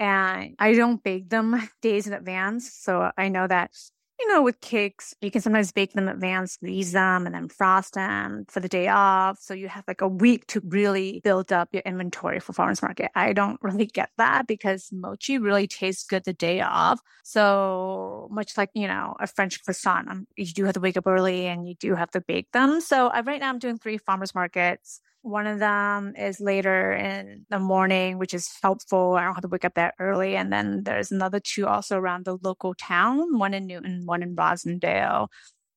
[0.00, 2.72] And I don't bake them days in advance.
[2.72, 3.70] So I know that
[4.18, 7.94] you know, with cakes, you can sometimes bake them advance, freeze them, and then frost
[7.94, 9.38] them for the day off.
[9.40, 13.10] So you have like a week to really build up your inventory for farmers market.
[13.14, 17.00] I don't really get that because mochi really tastes good the day off.
[17.24, 21.06] So much like, you know, a French croissant, um, you do have to wake up
[21.06, 22.80] early and you do have to bake them.
[22.80, 27.46] So I, right now I'm doing three farmers markets one of them is later in
[27.50, 29.14] the morning, which is helpful.
[29.14, 30.36] I don't have to wake up that early.
[30.36, 34.36] And then there's another two also around the local town, one in Newton, one in
[34.36, 35.26] Roslindale.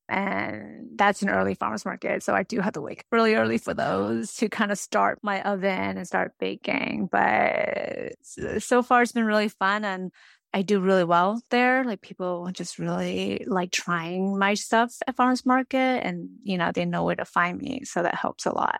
[0.07, 2.21] And that's an early farmers market.
[2.21, 5.17] So I do have to wake up really early for those to kind of start
[5.23, 7.09] my oven and start baking.
[7.11, 8.13] But
[8.59, 10.11] so far it's been really fun and
[10.53, 11.83] I do really well there.
[11.83, 16.85] Like people just really like trying my stuff at farmers market and, you know, they
[16.85, 17.81] know where to find me.
[17.85, 18.79] So that helps a lot.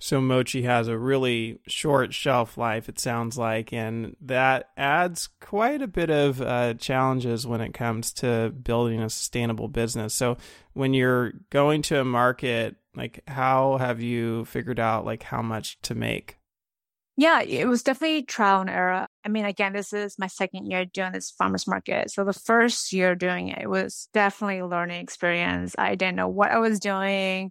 [0.00, 5.82] So mochi has a really short shelf life, it sounds like, and that adds quite
[5.82, 10.14] a bit of uh, challenges when it comes to building a sustainable business.
[10.14, 10.36] So
[10.72, 15.80] when you're going to a market, like how have you figured out like how much
[15.82, 16.38] to make?
[17.16, 19.08] Yeah, it was definitely trial and error.
[19.24, 22.12] I mean, again, this is my second year doing this farmers market.
[22.12, 25.74] So the first year doing it, it was definitely a learning experience.
[25.76, 27.50] I didn't know what I was doing.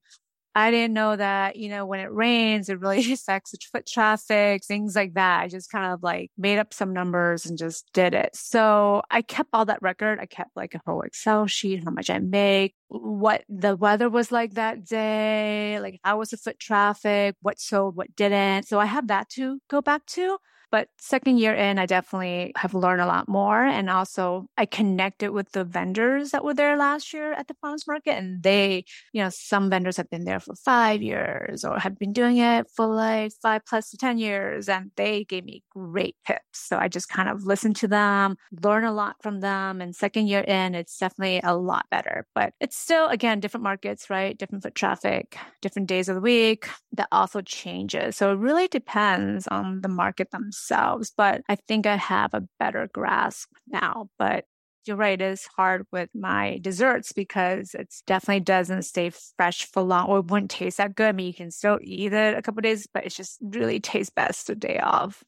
[0.58, 4.66] I didn't know that, you know, when it rains, it really affects the foot traffic,
[4.66, 5.42] things like that.
[5.44, 8.36] I just kind of like made up some numbers and just did it.
[8.36, 10.18] So I kept all that record.
[10.20, 14.32] I kept like a whole Excel sheet, how much I make, what the weather was
[14.32, 18.68] like that day, like how was the foot traffic, what sold, what didn't.
[18.68, 20.40] So I have that to go back to.
[20.72, 23.64] But second year in, I definitely have learned a lot more.
[23.64, 27.88] And also I connected with the vendors that were there last year at the farmers
[27.88, 28.12] market.
[28.18, 32.12] And they, you know, some vendors have been there for five years or have been
[32.12, 34.68] doing it for like five plus to 10 years.
[34.68, 36.42] And they gave me great tips.
[36.54, 39.80] So I just kind of listened to them, learn a lot from them.
[39.80, 42.28] And second year in, it's definitely a lot better.
[42.36, 44.38] But it's still, again, different markets, right?
[44.38, 46.68] Different foot traffic, different days of the week.
[46.92, 48.18] That also changes.
[48.18, 51.12] So it really depends on the market themselves themselves.
[51.16, 54.10] But I think I have a better grasp now.
[54.18, 54.46] But
[54.86, 59.82] you're right, it is hard with my desserts because it definitely doesn't stay fresh for
[59.82, 61.10] long or it wouldn't taste that good.
[61.10, 64.12] I mean, you can still eat it a couple days, but it just really tastes
[64.16, 65.24] best the day of.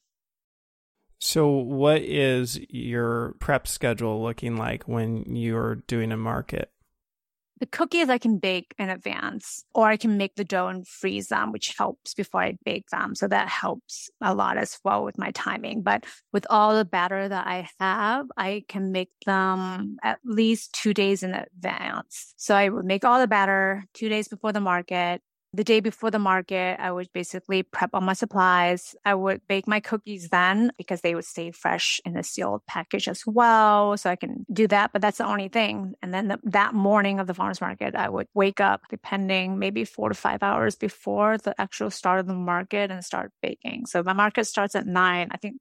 [1.18, 6.70] So, what is your prep schedule looking like when you're doing a market?
[7.60, 11.28] The cookies I can bake in advance, or I can make the dough and freeze
[11.28, 13.14] them, which helps before I bake them.
[13.14, 15.82] So that helps a lot as well with my timing.
[15.82, 20.94] But with all the batter that I have, I can make them at least two
[20.94, 22.32] days in advance.
[22.38, 25.20] So I would make all the batter two days before the market
[25.52, 28.94] the day before the market, I would basically prep all my supplies.
[29.04, 33.08] I would bake my cookies then because they would stay fresh in a sealed package
[33.08, 33.96] as well.
[33.96, 35.94] So I can do that, but that's the only thing.
[36.02, 39.84] And then the, that morning of the farmer's market, I would wake up depending maybe
[39.84, 43.86] four to five hours before the actual start of the market and start baking.
[43.86, 45.28] So my market starts at nine.
[45.32, 45.56] I think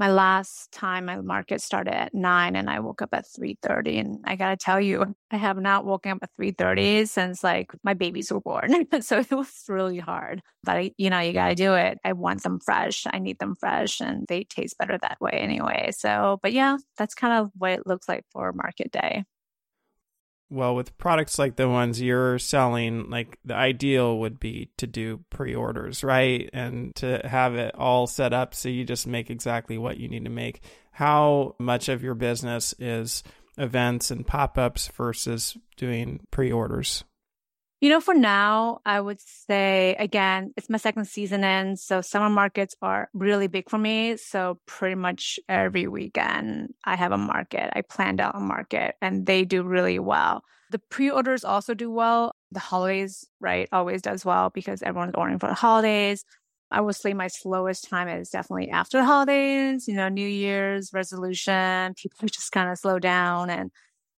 [0.00, 4.18] my last time my market started at nine and I woke up at 3.30 and
[4.24, 8.32] I gotta tell you, I have not woken up at 3.30 since like my babies
[8.32, 8.86] were born.
[9.02, 11.98] so it was really hard, but I, you know, you gotta do it.
[12.02, 13.04] I want them fresh.
[13.12, 15.90] I need them fresh and they taste better that way anyway.
[15.92, 19.24] So, but yeah, that's kind of what it looks like for market day
[20.50, 25.20] well with products like the ones you're selling like the ideal would be to do
[25.30, 26.50] pre-orders right?
[26.52, 30.24] And to have it all set up so you just make exactly what you need
[30.24, 30.62] to make.
[30.92, 33.22] How much of your business is
[33.56, 37.04] events and pop-ups versus doing pre-orders
[37.80, 41.78] You know, for now, I would say again, it's my second season in.
[41.78, 44.18] So summer markets are really big for me.
[44.18, 47.70] So pretty much every weekend I have a market.
[47.74, 50.44] I planned out a market and they do really well.
[50.70, 52.34] The pre-orders also do well.
[52.52, 56.24] The holidays, right, always does well because everyone's ordering for the holidays.
[56.70, 60.92] I would say my slowest time is definitely after the holidays, you know, New Year's
[60.92, 61.94] resolution.
[61.94, 63.48] People just kind of slow down.
[63.48, 63.70] And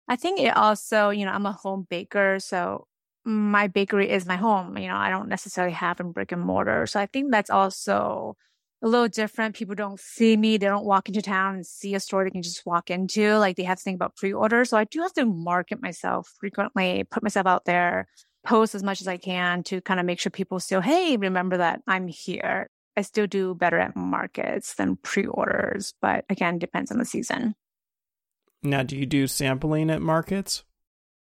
[0.08, 2.40] I think it also, you know, I'm a home baker.
[2.40, 2.88] So
[3.26, 4.78] my bakery is my home.
[4.78, 6.86] You know, I don't necessarily have a brick and mortar.
[6.88, 8.36] So I think that's also
[8.84, 9.56] a little different.
[9.56, 10.58] People don't see me.
[10.58, 13.38] They don't walk into town and see a store they can just walk into.
[13.38, 14.66] Like they have to think about pre-order.
[14.66, 18.08] So I do have to market myself frequently, put myself out there,
[18.44, 21.58] post as much as I can to kind of make sure people still, hey, remember
[21.58, 22.70] that I'm here.
[22.98, 27.56] I still do better at markets than pre-orders, but again, depends on the season.
[28.64, 30.64] Now, do you do sampling at markets?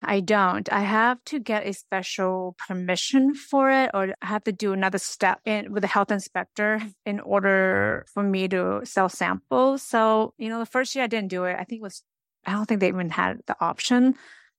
[0.03, 0.73] I don't.
[0.73, 4.99] I have to get a special permission for it, or I have to do another
[4.99, 9.83] step in with the health inspector in order for me to sell samples.
[9.83, 11.57] So, you know, the first year I didn't do it.
[11.59, 12.03] I think it was,
[12.47, 14.15] I don't think they even had the option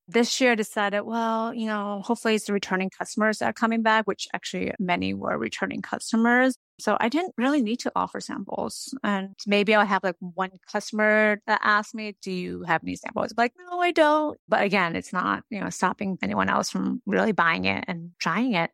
[0.09, 3.83] this year I decided, well, you know, hopefully it's the returning customers that are coming
[3.83, 6.55] back, which actually many were returning customers.
[6.79, 8.93] So I didn't really need to offer samples.
[9.03, 13.31] And maybe I'll have like one customer that asks me, do you have any samples?
[13.31, 14.39] I'm like, no, I don't.
[14.47, 18.53] But again, it's not, you know, stopping anyone else from really buying it and trying
[18.53, 18.71] it.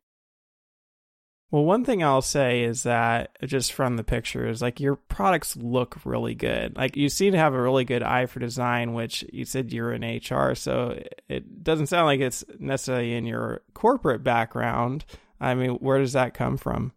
[1.52, 5.56] Well, one thing I'll say is that uh, just from the pictures, like your products
[5.56, 6.76] look really good.
[6.76, 9.92] Like you seem to have a really good eye for design, which you said you're
[9.92, 15.04] in HR, so uh, it doesn't sound like it's necessarily in your corporate background.
[15.40, 16.92] I mean, where does that come from?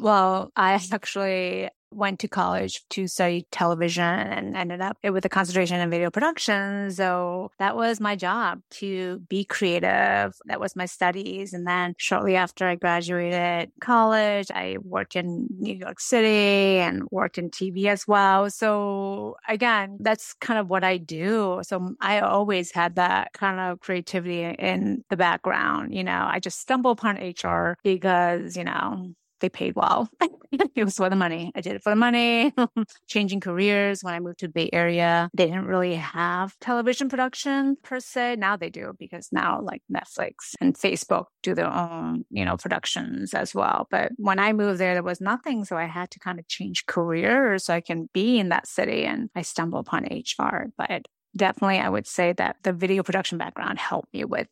[0.00, 5.80] Well, I actually went to college to study television and ended up with a concentration
[5.80, 6.88] in video production.
[6.92, 10.36] So that was my job to be creative.
[10.44, 11.52] That was my studies.
[11.52, 17.38] And then shortly after I graduated college, I worked in New York City and worked
[17.38, 18.48] in TV as well.
[18.50, 21.58] So again, that's kind of what I do.
[21.64, 25.92] So I always had that kind of creativity in the background.
[25.92, 30.08] You know, I just stumbled upon HR because, you know, they paid well.
[30.52, 31.52] it was for the money.
[31.54, 32.52] I did it for the money.
[33.08, 37.76] Changing careers when I moved to the Bay Area, they didn't really have television production
[37.82, 38.36] per se.
[38.36, 43.34] Now they do because now like Netflix and Facebook do their own, you know, productions
[43.34, 43.86] as well.
[43.90, 45.64] But when I moved there, there was nothing.
[45.64, 49.04] So I had to kind of change careers so I can be in that city.
[49.04, 50.72] And I stumbled upon HR.
[50.76, 54.48] But definitely, I would say that the video production background helped me with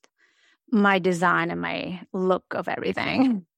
[0.71, 3.47] my design and my look of everything.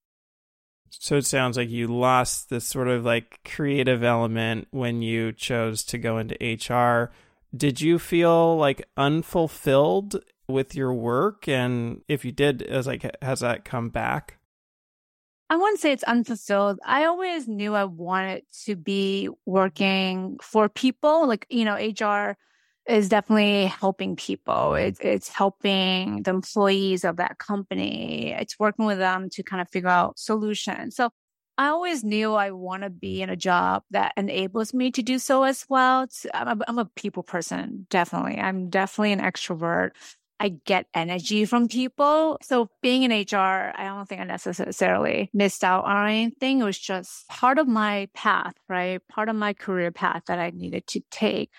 [0.91, 5.85] So it sounds like you lost this sort of like creative element when you chose
[5.85, 7.13] to go into HR.
[7.57, 11.49] Did you feel like unfulfilled with your work?
[11.49, 14.39] And if you did, as like has that come back?
[15.49, 16.79] I wouldn't say it's unfulfilled.
[16.85, 21.27] I always knew I wanted to be working for people.
[21.27, 22.37] Like, you know, HR
[22.89, 24.75] is definitely helping people.
[24.75, 28.33] It's, it's helping the employees of that company.
[28.33, 30.97] It's working with them to kind of figure out solutions.
[30.97, 31.11] So
[31.59, 35.19] I always knew I want to be in a job that enables me to do
[35.19, 36.07] so as well.
[36.33, 38.39] I'm a, I'm a people person, definitely.
[38.39, 39.91] I'm definitely an extrovert.
[40.41, 42.39] I get energy from people.
[42.41, 46.61] So being in HR, I don't think I necessarily missed out on anything.
[46.61, 49.07] It was just part of my path, right?
[49.07, 51.51] Part of my career path that I needed to take.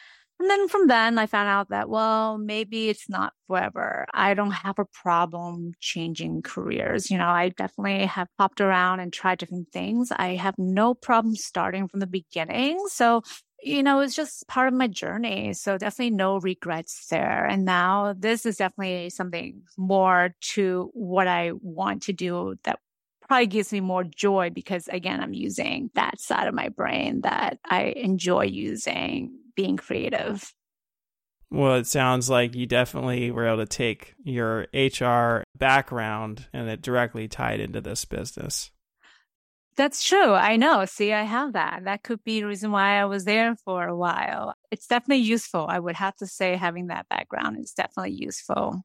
[0.42, 4.08] And then from then I found out that, well, maybe it's not forever.
[4.12, 7.12] I don't have a problem changing careers.
[7.12, 10.12] You know, I definitely have hopped around and tried different things.
[10.12, 12.84] I have no problem starting from the beginning.
[12.88, 13.22] So,
[13.62, 15.54] you know, it's just part of my journey.
[15.54, 17.46] So definitely no regrets there.
[17.46, 22.80] And now this is definitely something more to what I want to do that
[23.28, 27.60] probably gives me more joy because again, I'm using that side of my brain that
[27.64, 30.54] I enjoy using being creative.
[31.50, 36.82] Well, it sounds like you definitely were able to take your HR background and it
[36.82, 38.72] directly tied into this business.
[39.76, 40.34] That's true.
[40.34, 40.86] I know.
[40.86, 41.86] See, I have that.
[41.86, 44.54] That could be the reason why I was there for a while.
[44.70, 45.66] It's definitely useful.
[45.68, 48.84] I would have to say having that background is definitely useful.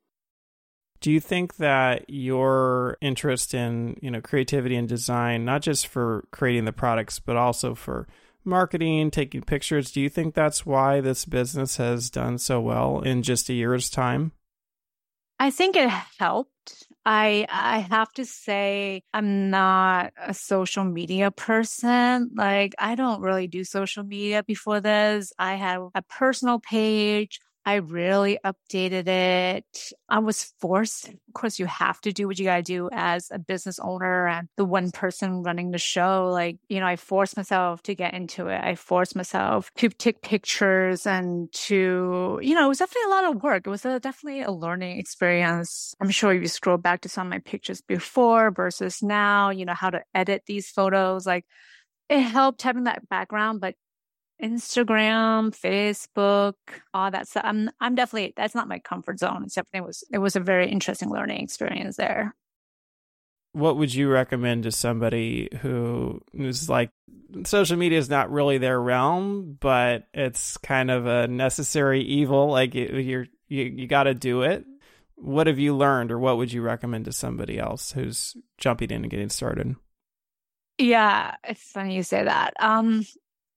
[1.01, 6.25] Do you think that your interest in, you know, creativity and design, not just for
[6.31, 8.09] creating the products, but also for
[8.47, 9.91] marketing, taking pictures.
[9.91, 13.91] Do you think that's why this business has done so well in just a year's
[13.91, 14.33] time?
[15.39, 16.87] I think it helped.
[17.05, 22.31] I I have to say I'm not a social media person.
[22.35, 25.33] Like I don't really do social media before this.
[25.39, 27.39] I had a personal page.
[27.69, 29.93] I really updated it.
[30.09, 31.09] I was forced.
[31.09, 34.29] Of course, you have to do what you got to do as a business owner
[34.29, 36.31] and the one person running the show.
[36.31, 38.63] Like, you know, I forced myself to get into it.
[38.63, 43.25] I forced myself to take pictures and to, you know, it was definitely a lot
[43.25, 43.67] of work.
[43.67, 45.93] It was a, definitely a learning experience.
[46.01, 49.65] I'm sure if you scroll back to some of my pictures before versus now, you
[49.65, 51.45] know, how to edit these photos, like,
[52.09, 53.75] it helped having that background, but
[54.43, 56.55] Instagram, Facebook,
[56.93, 57.45] all that stuff.
[57.47, 59.45] I'm I'm definitely that's not my comfort zone.
[59.45, 62.35] It definitely was it was a very interesting learning experience there.
[63.53, 66.91] What would you recommend to somebody who is like
[67.45, 72.49] social media is not really their realm, but it's kind of a necessary evil.
[72.49, 74.65] Like you're you you got to do it.
[75.15, 79.03] What have you learned, or what would you recommend to somebody else who's jumping in
[79.03, 79.77] and getting started?
[80.79, 82.53] Yeah, it's funny you say that.
[82.61, 83.07] Um,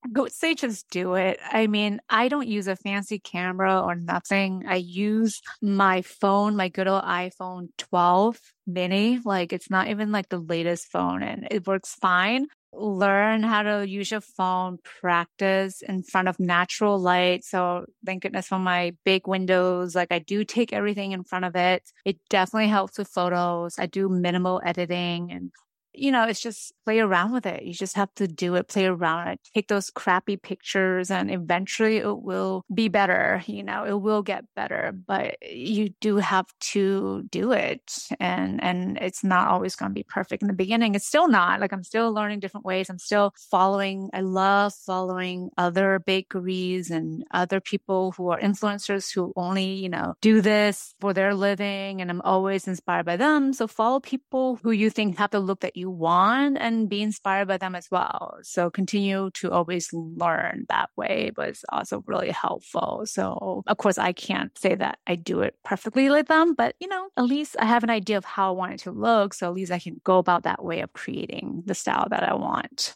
[0.07, 1.39] Would say just do it.
[1.51, 4.63] I mean, I don't use a fancy camera or nothing.
[4.67, 9.19] I use my phone, my good old iPhone 12 mini.
[9.23, 12.47] Like it's not even like the latest phone and it works fine.
[12.71, 17.43] Learn how to use your phone, practice in front of natural light.
[17.43, 19.95] So thank goodness for my big windows.
[19.95, 21.83] Like I do take everything in front of it.
[22.05, 23.75] It definitely helps with photos.
[23.77, 25.51] I do minimal editing and
[25.93, 27.63] you know, it's just play around with it.
[27.63, 31.97] You just have to do it, play around it, take those crappy pictures, and eventually
[31.97, 33.43] it will be better.
[33.47, 38.07] You know, it will get better, but you do have to do it.
[38.19, 40.95] And, and it's not always going to be perfect in the beginning.
[40.95, 42.89] It's still not like I'm still learning different ways.
[42.89, 49.33] I'm still following, I love following other bakeries and other people who are influencers who
[49.35, 52.01] only, you know, do this for their living.
[52.01, 53.53] And I'm always inspired by them.
[53.53, 57.47] So follow people who you think have the look that you want and be inspired
[57.47, 58.37] by them as well.
[58.43, 63.03] So continue to always learn that way was also really helpful.
[63.05, 66.87] So of course I can't say that I do it perfectly like them, but you
[66.87, 69.33] know, at least I have an idea of how I want it to look.
[69.33, 72.35] So at least I can go about that way of creating the style that I
[72.35, 72.95] want.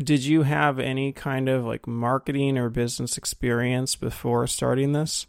[0.00, 5.26] Did you have any kind of like marketing or business experience before starting this?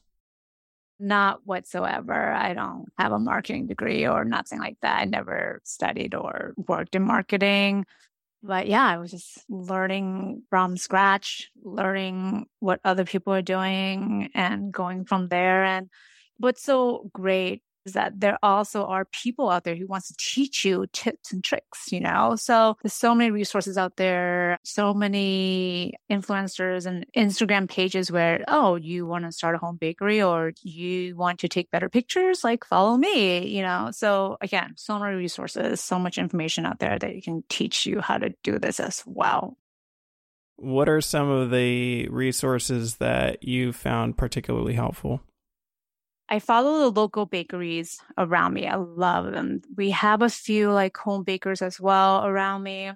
[1.00, 2.32] Not whatsoever.
[2.32, 5.00] I don't have a marketing degree or nothing like that.
[5.00, 7.86] I never studied or worked in marketing.
[8.44, 14.74] But yeah, I was just learning from scratch, learning what other people are doing and
[14.74, 15.64] going from there.
[15.64, 15.90] And
[16.38, 20.66] what's so great is that there also are people out there who wants to teach
[20.66, 22.36] you tips and tricks, you know?
[22.36, 28.76] So there's so many resources out there, so many influencers and Instagram pages where, oh,
[28.76, 32.66] you want to start a home bakery or you want to take better pictures, like
[32.66, 33.90] follow me, you know?
[33.92, 38.02] So again, so many resources, so much information out there that you can teach you
[38.02, 39.58] how to do this as well.
[40.58, 45.22] What are some of the resources that you found particularly helpful?
[46.30, 48.68] I follow the local bakeries around me.
[48.68, 49.62] I love them.
[49.76, 52.92] We have a few like home bakers as well around me.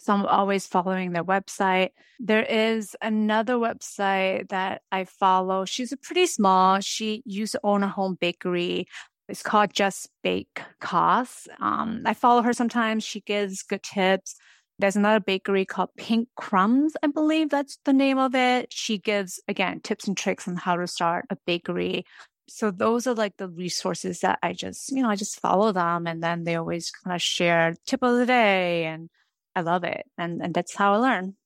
[0.00, 1.90] So I'm always following their website.
[2.18, 5.66] There is another website that I follow.
[5.66, 6.80] She's pretty small.
[6.80, 8.86] She used to own a home bakery.
[9.28, 11.48] It's called Just Bake Costs.
[11.60, 13.04] Um, I follow her sometimes.
[13.04, 14.36] She gives good tips.
[14.78, 18.72] There's another bakery called Pink Crumbs, I believe that's the name of it.
[18.72, 22.06] She gives, again, tips and tricks on how to start a bakery
[22.50, 26.08] so those are like the resources that I just, you know, I just follow them
[26.08, 29.08] and then they always kind of share tip of the day and
[29.54, 30.04] I love it.
[30.18, 31.36] And and that's how I learn.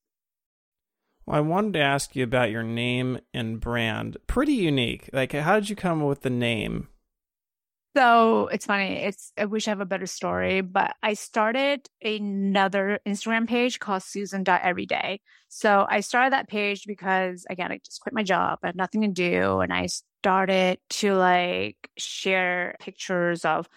[1.26, 4.16] Well, I wanted to ask you about your name and brand.
[4.26, 5.10] Pretty unique.
[5.12, 6.88] Like how did you come up with the name?
[7.94, 8.96] So it's funny.
[8.96, 14.02] It's I wish I have a better story, but I started another Instagram page called
[14.02, 15.20] Susan Everyday.
[15.48, 18.60] So I started that page because again, I just quit my job.
[18.62, 19.60] I had nothing to do.
[19.60, 19.86] And I
[20.24, 23.68] started to like share pictures of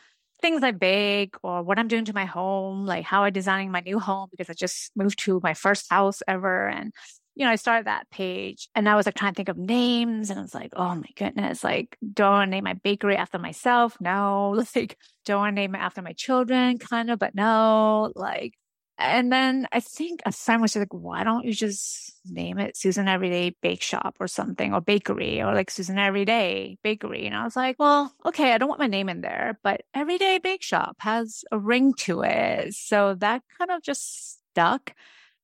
[0.41, 3.81] things I bake or what I'm doing to my home, like how I'm designing my
[3.81, 6.69] new home because I just moved to my first house ever.
[6.69, 6.93] And
[7.35, 10.29] you know, I started that page and I was like trying to think of names
[10.29, 13.39] and I was like, oh my goodness, like, don't want to name my bakery after
[13.39, 13.97] myself?
[13.99, 14.63] No.
[14.75, 18.13] Like, don't want to name it after my children, kind of, but no.
[18.15, 18.53] Like,
[18.97, 23.07] and then I think a friend was like, why don't you just name it Susan
[23.07, 27.25] Everyday Bake Shop or something, or bakery, or like Susan Everyday Bakery?
[27.25, 30.39] And I was like, well, okay, I don't want my name in there, but Everyday
[30.39, 32.73] Bakeshop has a ring to it.
[32.73, 34.93] So that kind of just stuck.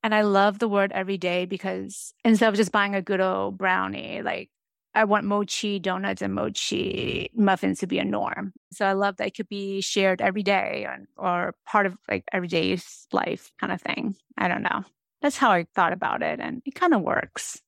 [0.04, 3.58] And I love the word every day because instead of just buying a good old
[3.58, 4.50] brownie, like
[4.96, 8.54] I want mochi donuts and mochi muffins to be a norm.
[8.72, 12.26] So I love that it could be shared every day or, or part of like
[12.32, 12.78] everyday
[13.12, 14.16] life kind of thing.
[14.38, 14.84] I don't know.
[15.22, 16.40] That's how I thought about it.
[16.40, 17.62] And it kind of works.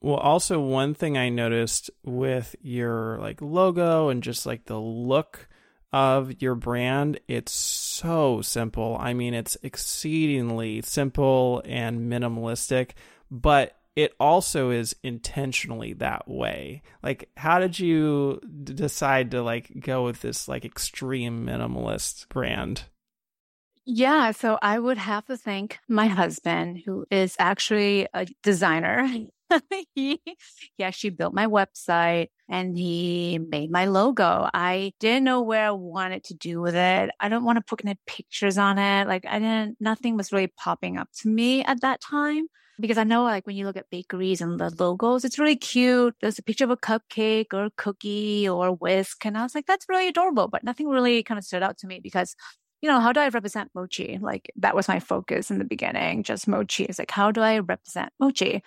[0.00, 5.48] Well, also one thing I noticed with your like logo and just like the look
[5.92, 8.96] of your brand, it's so simple.
[8.98, 12.92] I mean, it's exceedingly simple and minimalistic,
[13.30, 16.82] but it also is intentionally that way.
[17.02, 22.84] Like how did you d- decide to like go with this like extreme minimalist brand?
[23.84, 29.08] Yeah, so I would have to thank my husband, who is actually a designer.
[29.94, 30.20] he,
[30.76, 34.48] he actually built my website and he made my logo.
[34.52, 37.10] I didn't know where I wanted to do with it.
[37.20, 39.06] I don't want to put any pictures on it.
[39.06, 42.46] Like I didn't, nothing was really popping up to me at that time.
[42.80, 46.16] Because I know like when you look at bakeries and the logos, it's really cute.
[46.20, 49.24] There's a picture of a cupcake or a cookie or a whisk.
[49.26, 51.86] And I was like, that's really adorable, but nothing really kind of stood out to
[51.86, 52.34] me because
[52.80, 54.18] you know, how do I represent mochi?
[54.20, 56.84] Like that was my focus in the beginning, just mochi.
[56.84, 58.62] It's like, how do I represent mochi?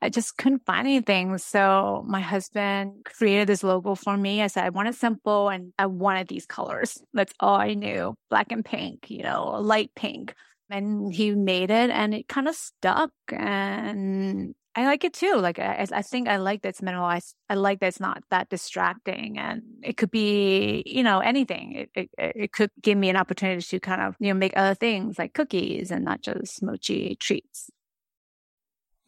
[0.00, 1.36] I just couldn't find anything.
[1.38, 4.42] So my husband created this logo for me.
[4.42, 6.98] I said, I want it simple and I wanted these colors.
[7.12, 8.14] That's all I knew.
[8.30, 10.34] Black and pink, you know, light pink.
[10.70, 13.10] And he made it and it kind of stuck.
[13.32, 15.34] And I like it too.
[15.34, 17.34] Like I, I think I like that it's minimalized.
[17.48, 21.72] I like that it's not that distracting, and it could be, you know, anything.
[21.72, 24.76] It, it it could give me an opportunity to kind of you know make other
[24.76, 27.70] things like cookies and not just mochi treats.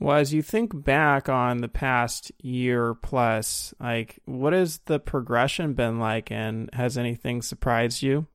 [0.00, 5.74] Well, as you think back on the past year plus, like what has the progression
[5.74, 8.26] been like and has anything surprised you?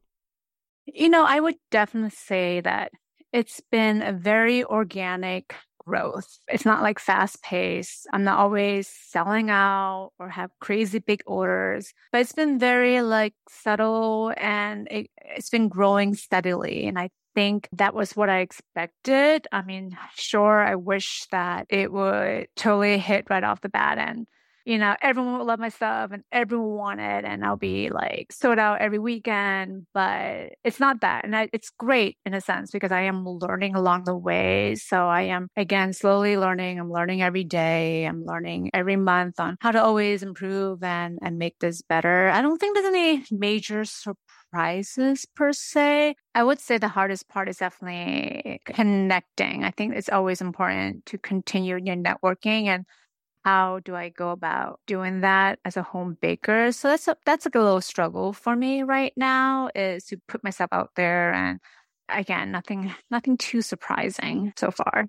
[0.85, 2.91] You know, I would definitely say that
[3.33, 6.37] it's been a very organic growth.
[6.47, 8.07] It's not like fast paced.
[8.13, 13.33] I'm not always selling out or have crazy big orders, but it's been very like
[13.49, 16.85] subtle and it, it's been growing steadily.
[16.85, 19.47] And I think that was what I expected.
[19.51, 24.25] I mean, sure, I wish that it would totally hit right off the bat and
[24.65, 28.31] you know, everyone would love my stuff and everyone want it and I'll be like
[28.31, 31.23] sold out every weekend, but it's not that.
[31.23, 34.73] And I, it's great in a sense because I am learning along the way.
[34.73, 36.79] So I am again slowly learning.
[36.79, 38.05] I'm learning every day.
[38.05, 42.29] I'm learning every month on how to always improve and, and make this better.
[42.29, 43.85] I don't think there's any major
[44.55, 46.15] surprises per se.
[46.33, 49.63] I would say the hardest part is definitely connecting.
[49.63, 52.85] I think it's always important to continue your networking and
[53.43, 56.71] how do I go about doing that as a home baker?
[56.71, 60.43] So that's a, that's like a little struggle for me right now is to put
[60.43, 61.59] myself out there and
[62.09, 65.07] again, nothing nothing too surprising so far.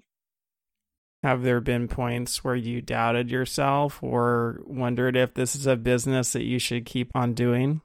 [1.22, 6.32] Have there been points where you doubted yourself or wondered if this is a business
[6.34, 7.80] that you should keep on doing?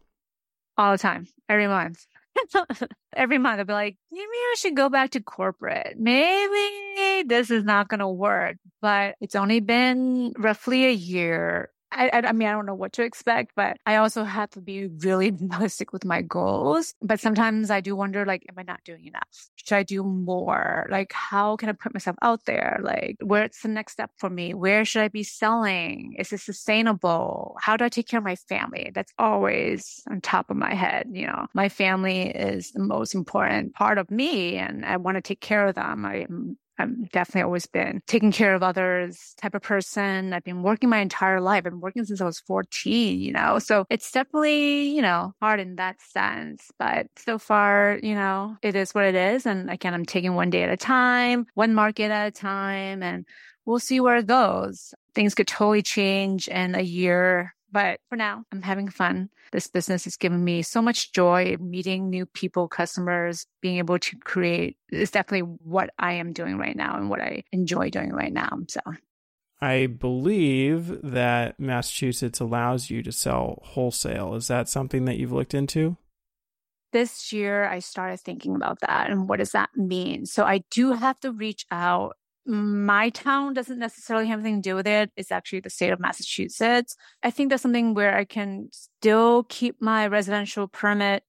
[0.77, 2.05] All the time, every month.
[3.15, 5.95] every month I'll be like, maybe I should go back to corporate.
[5.97, 12.09] Maybe this is not going to work, but it's only been roughly a year I,
[12.13, 15.31] I, mean, I don't know what to expect, but I also have to be really
[15.39, 16.93] realistic with my goals.
[17.01, 19.27] But sometimes I do wonder, like, am I not doing enough?
[19.55, 20.87] Should I do more?
[20.89, 22.79] Like, how can I put myself out there?
[22.81, 24.53] Like, where's the next step for me?
[24.53, 26.15] Where should I be selling?
[26.17, 27.57] Is it sustainable?
[27.59, 28.91] How do I take care of my family?
[28.93, 31.07] That's always on top of my head.
[31.11, 35.21] You know, my family is the most important part of me and I want to
[35.21, 36.05] take care of them.
[36.05, 40.33] I'm mm, I'm definitely always been taking care of others type of person.
[40.33, 41.57] I've been working my entire life.
[41.57, 45.59] I've been working since I was 14, you know, so it's definitely, you know, hard
[45.59, 46.71] in that sense.
[46.79, 49.45] But so far, you know, it is what it is.
[49.45, 53.25] And again, I'm taking one day at a time, one market at a time, and
[53.65, 54.93] we'll see where it goes.
[55.13, 59.29] Things could totally change in a year but for now, I'm having fun.
[59.51, 64.17] This business has given me so much joy meeting new people, customers, being able to
[64.17, 68.33] create is definitely what I am doing right now and what I enjoy doing right
[68.33, 68.49] now.
[68.67, 68.81] So
[69.61, 74.33] I believe that Massachusetts allows you to sell wholesale.
[74.35, 75.97] Is that something that you've looked into?
[76.91, 80.25] This year, I started thinking about that and what does that mean?
[80.25, 84.75] So I do have to reach out my town doesn't necessarily have anything to do
[84.75, 85.11] with it.
[85.15, 86.95] It's actually the state of Massachusetts.
[87.23, 91.23] I think that's something where I can still keep my residential permit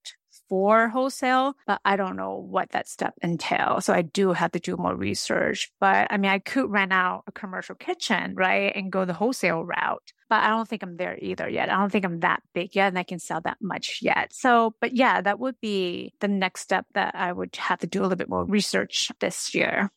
[0.48, 3.86] for wholesale, but I don't know what that step entails.
[3.86, 5.70] So I do have to do more research.
[5.80, 8.70] But I mean, I could rent out a commercial kitchen, right?
[8.74, 10.12] And go the wholesale route.
[10.28, 11.70] But I don't think I'm there either yet.
[11.70, 14.32] I don't think I'm that big yet and I can sell that much yet.
[14.34, 18.00] So, but yeah, that would be the next step that I would have to do
[18.00, 19.90] a little bit more research this year.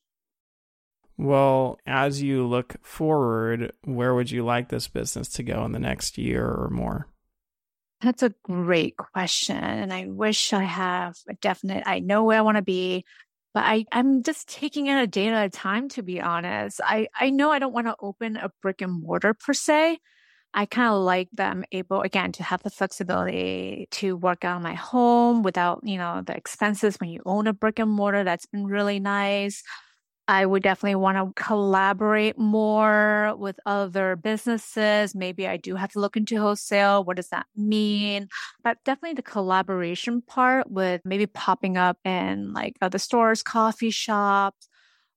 [1.17, 5.79] Well, as you look forward, where would you like this business to go in the
[5.79, 7.07] next year or more?
[8.01, 9.57] That's a great question.
[9.57, 13.05] And I wish I have a definite, I know where I want to be.
[13.55, 16.81] but I, I'm just taking it a day at a time, to be honest.
[16.83, 19.97] I, I know I don't want to open a brick and mortar per se.
[20.53, 24.57] I kind of like that I'm able, again, to have the flexibility to work out
[24.57, 28.25] of my home without, you know, the expenses when you own a brick and mortar.
[28.25, 29.63] That's been really nice.
[30.27, 35.13] I would definitely want to collaborate more with other businesses.
[35.13, 37.03] Maybe I do have to look into wholesale.
[37.03, 38.29] What does that mean?
[38.63, 44.67] But definitely the collaboration part with maybe popping up in like other stores, coffee shops,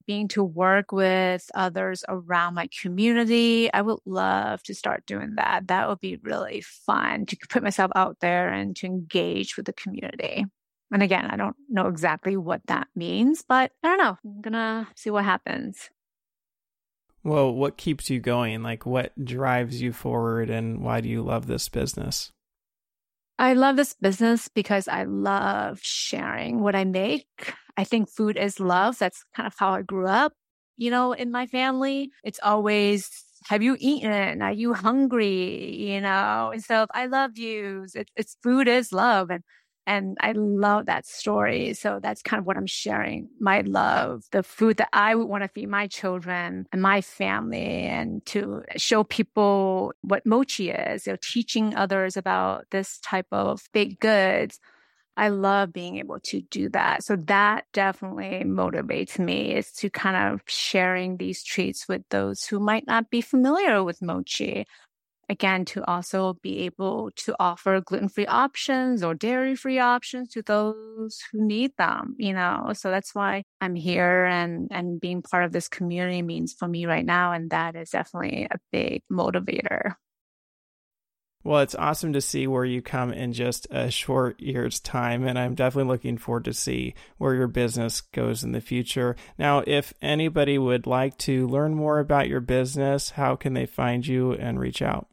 [0.07, 3.73] being to work with others around my community.
[3.73, 5.69] I would love to start doing that.
[5.69, 9.73] That would be really fun to put myself out there and to engage with the
[9.75, 10.47] community.
[10.91, 14.19] And again, I don't know exactly what that means, but I don't know.
[14.25, 15.91] I'm going to see what happens.
[17.23, 18.63] Well, what keeps you going?
[18.63, 22.33] Like, what drives you forward, and why do you love this business?
[23.39, 27.55] I love this business because I love sharing what I make.
[27.77, 28.99] I think food is love.
[28.99, 30.33] That's kind of how I grew up.
[30.77, 33.11] You know, in my family, it's always,
[33.49, 34.41] have you eaten?
[34.41, 35.75] Are you hungry?
[35.93, 39.31] You know, instead of I love you, it's, it's food is love.
[39.31, 39.43] And
[39.89, 41.73] and I love that story.
[41.73, 43.31] So that's kind of what I'm sharing.
[43.41, 47.85] My love, the food that I would want to feed my children and my family
[47.85, 53.67] and to show people what mochi is, you know, teaching others about this type of
[53.73, 54.61] baked goods.
[55.17, 57.03] I love being able to do that.
[57.03, 62.61] So that definitely motivates me is to kind of sharing these treats with those who
[62.61, 64.67] might not be familiar with mochi
[65.29, 71.45] again to also be able to offer gluten-free options or dairy-free options to those who
[71.45, 75.69] need them you know so that's why i'm here and and being part of this
[75.69, 79.95] community means for me right now and that is definitely a big motivator
[81.45, 85.39] well, it's awesome to see where you come in just a short year's time, and
[85.39, 89.17] I'm definitely looking forward to see where your business goes in the future.
[89.39, 94.07] Now, if anybody would like to learn more about your business, how can they find
[94.07, 95.09] you and reach out?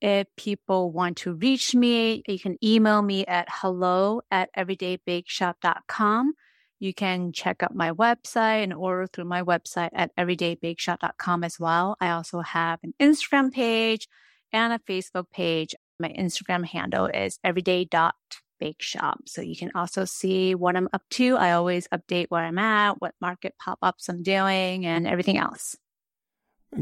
[0.00, 6.34] If people want to reach me, you can email me at hello at everydaybakeshop.com.
[6.80, 11.96] You can check out my website and order through my website at everydaybakeshop.com as well.
[12.00, 14.06] I also have an Instagram page
[14.52, 15.74] and a Facebook page.
[15.98, 19.16] My Instagram handle is everyday.bakeshop.
[19.26, 21.36] So you can also see what I'm up to.
[21.36, 25.74] I always update where I'm at, what market pop ups I'm doing, and everything else.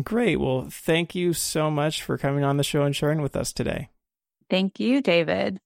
[0.03, 0.41] Great.
[0.41, 3.91] Well, thank you so much for coming on the show and sharing with us today.
[4.51, 5.61] Thank you, David.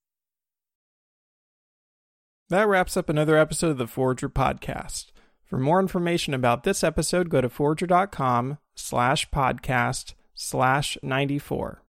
[2.48, 5.06] That wraps up another episode of the Forrager podcast.
[5.44, 11.82] For more information about this episode, go to forrager.com slash podcast slash 94.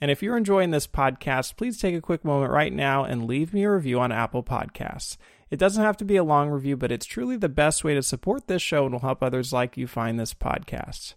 [0.00, 3.52] And if you're enjoying this podcast, please take a quick moment right now and leave
[3.52, 5.16] me a review on Apple Podcasts.
[5.50, 8.02] It doesn't have to be a long review, but it's truly the best way to
[8.02, 11.14] support this show and will help others like you find this podcast.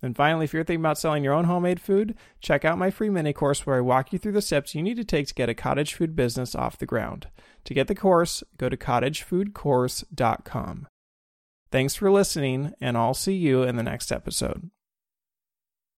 [0.00, 3.10] And finally, if you're thinking about selling your own homemade food, check out my free
[3.10, 5.48] mini course where I walk you through the steps you need to take to get
[5.48, 7.28] a cottage food business off the ground.
[7.64, 10.88] To get the course, go to cottagefoodcourse.com.
[11.70, 14.70] Thanks for listening, and I'll see you in the next episode.